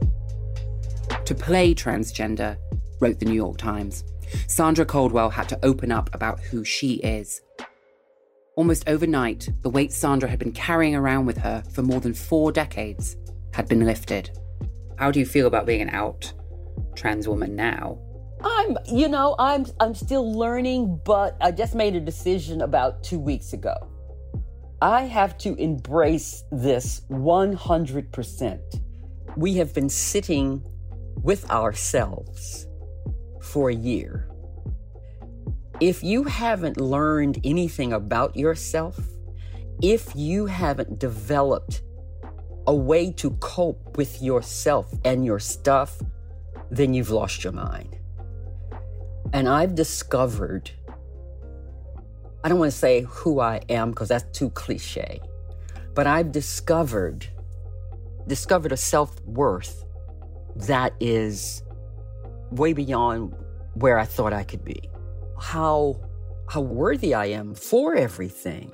To 1.24 1.34
play 1.34 1.74
transgender, 1.74 2.58
wrote 3.00 3.20
the 3.20 3.26
New 3.26 3.36
York 3.36 3.58
Times, 3.58 4.04
Sandra 4.48 4.86
Caldwell 4.86 5.30
had 5.30 5.48
to 5.48 5.60
open 5.64 5.94
up 5.94 6.14
about 6.14 6.42
who 6.42 6.66
she 6.66 6.96
is. 6.96 7.42
Almost 8.58 8.90
overnight, 8.90 9.48
the 9.62 9.70
weight 9.70 9.94
Sandra 9.94 10.28
had 10.28 10.40
been 10.40 10.52
carrying 10.52 10.96
around 10.96 11.26
with 11.26 11.38
her 11.38 11.64
for 11.72 11.84
more 11.84 12.02
than 12.02 12.14
four 12.14 12.52
decades 12.52 13.16
had 13.54 13.70
been 13.70 13.86
lifted. 13.86 14.38
How 14.98 15.10
do 15.10 15.20
you 15.22 15.26
feel 15.26 15.48
about 15.48 15.66
being 15.66 15.82
an 15.82 15.90
out 15.92 16.34
trans 16.96 17.28
woman 17.28 17.56
now? 17.56 17.98
I'm, 18.44 18.78
you 18.86 19.08
know, 19.08 19.36
I'm 19.38 19.66
I'm 19.80 19.94
still 19.94 20.34
learning, 20.34 21.00
but 21.06 21.38
I 21.42 21.52
just 21.52 21.76
made 21.76 21.96
a 21.96 22.00
decision 22.00 22.62
about 22.62 23.04
2 23.04 23.20
weeks 23.20 23.54
ago. 23.54 23.76
I 24.82 25.04
have 25.04 25.38
to 25.40 25.54
embrace 25.56 26.44
this 26.52 27.02
100%. 27.12 28.82
We 29.38 29.54
have 29.58 29.74
been 29.76 29.90
sitting 29.90 30.64
with 31.22 31.48
ourselves 31.52 32.68
for 33.42 33.70
a 33.70 33.76
year. 33.76 34.28
If 35.80 36.04
you 36.04 36.24
haven't 36.24 36.82
learned 36.82 37.40
anything 37.44 37.94
about 37.94 38.36
yourself, 38.36 39.00
if 39.84 40.16
you 40.16 40.48
haven't 40.48 40.98
developed 41.00 41.84
a 42.66 42.76
way 42.76 43.12
to 43.14 43.32
cope 43.40 43.98
with 43.98 44.22
yourself 44.22 44.92
and 45.06 45.26
your 45.26 45.40
stuff, 45.40 46.00
then 46.72 46.96
you've 46.96 47.12
lost 47.12 47.44
your 47.44 47.54
mind. 47.54 47.96
And 49.34 49.48
I've 49.48 49.76
discovered, 49.76 50.72
I 52.44 52.50
don't 52.50 52.58
want 52.58 52.72
to 52.72 52.78
say 52.78 53.02
who 53.02 53.40
I 53.40 53.62
am 53.70 53.92
because 53.92 54.10
that's 54.10 54.26
too 54.38 54.50
cliche, 54.50 55.22
but 55.94 56.08
I've 56.08 56.32
discovered, 56.32 57.28
discovered 58.26 58.72
a 58.72 58.78
self 58.78 59.22
worth 59.26 59.86
that 60.56 60.94
is 61.00 61.62
way 62.50 62.74
beyond 62.74 63.36
where 63.76 64.00
I 64.00 64.06
thought 64.06 64.34
I 64.34 64.44
could 64.44 64.66
be 64.66 64.90
how 65.42 66.00
how 66.48 66.62
worthy 66.62 67.14
I 67.14 67.26
am 67.28 67.56
for 67.56 67.96
everything. 67.96 68.72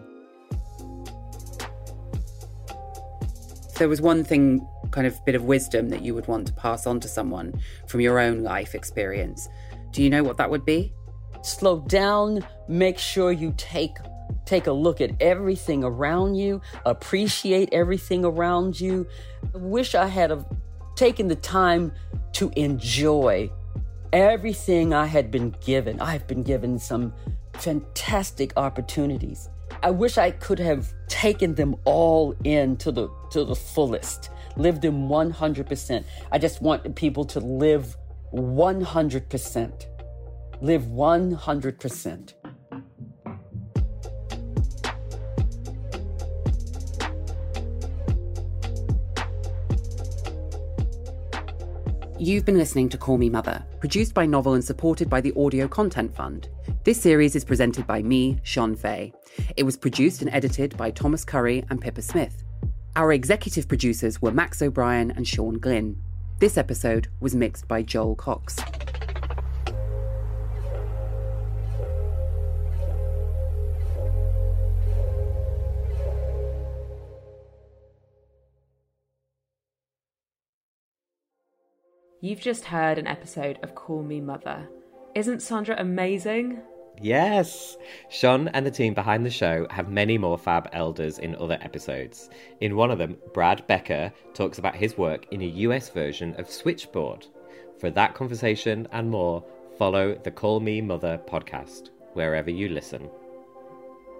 There 3.77 3.87
was 3.87 4.01
one 4.01 4.23
thing, 4.23 4.67
kind 4.91 5.07
of 5.07 5.23
bit 5.25 5.35
of 5.35 5.43
wisdom 5.43 5.89
that 5.89 6.01
you 6.01 6.13
would 6.13 6.27
want 6.27 6.47
to 6.47 6.53
pass 6.53 6.87
on 6.87 6.99
to 7.01 7.07
someone 7.07 7.53
from 7.87 8.01
your 8.01 8.19
own 8.19 8.43
life 8.43 8.75
experience, 8.75 9.47
do 9.91 10.03
you 10.03 10.09
know 10.09 10.23
what 10.23 10.37
that 10.37 10.49
would 10.49 10.65
be? 10.65 10.93
Slow 11.41 11.81
down, 11.81 12.45
make 12.67 12.97
sure 12.97 13.31
you 13.31 13.53
take 13.57 13.97
take 14.45 14.67
a 14.67 14.71
look 14.71 15.01
at 15.01 15.11
everything 15.21 15.83
around 15.83 16.35
you, 16.35 16.61
appreciate 16.85 17.69
everything 17.71 18.23
around 18.23 18.79
you. 18.79 19.05
I 19.53 19.57
wish 19.57 19.93
I 19.93 20.07
had 20.07 20.45
taken 20.95 21.27
the 21.27 21.35
time 21.35 21.91
to 22.33 22.51
enjoy 22.55 23.49
everything 24.13 24.93
I 24.93 25.05
had 25.05 25.31
been 25.31 25.55
given. 25.63 25.99
I've 25.99 26.27
been 26.27 26.43
given 26.43 26.79
some 26.79 27.13
fantastic 27.53 28.53
opportunities. 28.57 29.49
I 29.83 29.91
wish 29.91 30.17
I 30.17 30.31
could 30.31 30.59
have 30.59 30.93
taken 31.07 31.55
them 31.55 31.75
all 31.83 32.35
in 32.43 32.77
to 32.77 32.91
the 32.91 33.09
to 33.31 33.43
the 33.43 33.55
fullest, 33.55 34.31
lived 34.57 34.85
in 34.85 35.07
100%. 35.07 36.03
I 36.31 36.37
just 36.37 36.61
want 36.61 36.95
people 36.95 37.25
to 37.25 37.39
live 37.39 37.95
100%. 38.33 39.85
Live 40.61 40.83
100%. 40.83 42.33
You've 52.19 52.45
been 52.45 52.57
listening 52.57 52.89
to 52.89 52.97
Call 52.97 53.19
Me 53.19 53.29
Mother, 53.29 53.63
produced 53.79 54.15
by 54.15 54.25
Novel 54.25 54.55
and 54.55 54.63
supported 54.63 55.07
by 55.07 55.21
the 55.21 55.31
Audio 55.37 55.67
Content 55.67 56.15
Fund. 56.15 56.49
This 56.83 56.99
series 56.99 57.35
is 57.35 57.45
presented 57.45 57.85
by 57.85 58.01
me, 58.01 58.39
Shon 58.41 58.75
Faye. 58.75 59.13
It 59.55 59.61
was 59.61 59.77
produced 59.77 60.23
and 60.23 60.31
edited 60.33 60.75
by 60.77 60.89
Thomas 60.89 61.23
Curry 61.23 61.63
and 61.69 61.79
Pippa 61.79 62.01
Smith. 62.01 62.43
Our 62.97 63.13
executive 63.13 63.67
producers 63.67 64.23
were 64.23 64.31
Max 64.31 64.59
O'Brien 64.59 65.11
and 65.11 65.27
Sean 65.27 65.59
Glynn. 65.59 66.01
This 66.39 66.57
episode 66.57 67.09
was 67.19 67.35
mixed 67.35 67.67
by 67.67 67.83
Joel 67.83 68.15
Cox. 68.15 68.55
You've 82.19 82.41
just 82.41 82.65
heard 82.65 82.97
an 82.97 83.05
episode 83.05 83.59
of 83.61 83.75
Call 83.75 84.01
Me 84.01 84.19
Mother. 84.19 84.67
Isn't 85.13 85.43
Sandra 85.43 85.75
amazing? 85.77 86.63
Yes! 87.01 87.77
Shon 88.09 88.47
and 88.49 88.65
the 88.65 88.71
team 88.71 88.93
behind 88.93 89.25
the 89.25 89.29
show 89.29 89.67
have 89.69 89.89
many 89.89 90.17
more 90.17 90.37
fab 90.37 90.69
elders 90.73 91.19
in 91.19 91.35
other 91.35 91.57
episodes. 91.61 92.29
In 92.61 92.75
one 92.75 92.91
of 92.91 92.97
them, 92.97 93.17
Brad 93.33 93.65
Becker 93.67 94.11
talks 94.33 94.57
about 94.57 94.75
his 94.75 94.97
work 94.97 95.25
in 95.31 95.41
a 95.41 95.45
US 95.45 95.89
version 95.89 96.33
of 96.35 96.49
Switchboard. 96.49 97.27
For 97.79 97.91
that 97.91 98.15
conversation 98.15 98.87
and 98.91 99.09
more, 99.11 99.43
follow 99.77 100.15
the 100.23 100.31
Call 100.31 100.59
Me 100.59 100.81
Mother 100.81 101.19
podcast, 101.27 101.89
wherever 102.13 102.49
you 102.49 102.69
listen. 102.69 103.09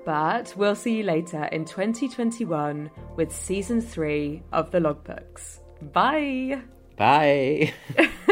But 0.06 0.54
we'll 0.56 0.76
see 0.76 0.98
you 0.98 1.04
later 1.04 1.46
in 1.46 1.66
2021 1.66 2.90
with 3.16 3.36
season 3.36 3.82
three 3.82 4.44
of 4.54 4.72
the 4.72 4.80
logbooks. 4.80 5.60
Bye! 5.92 6.62
Bye. 6.96 7.74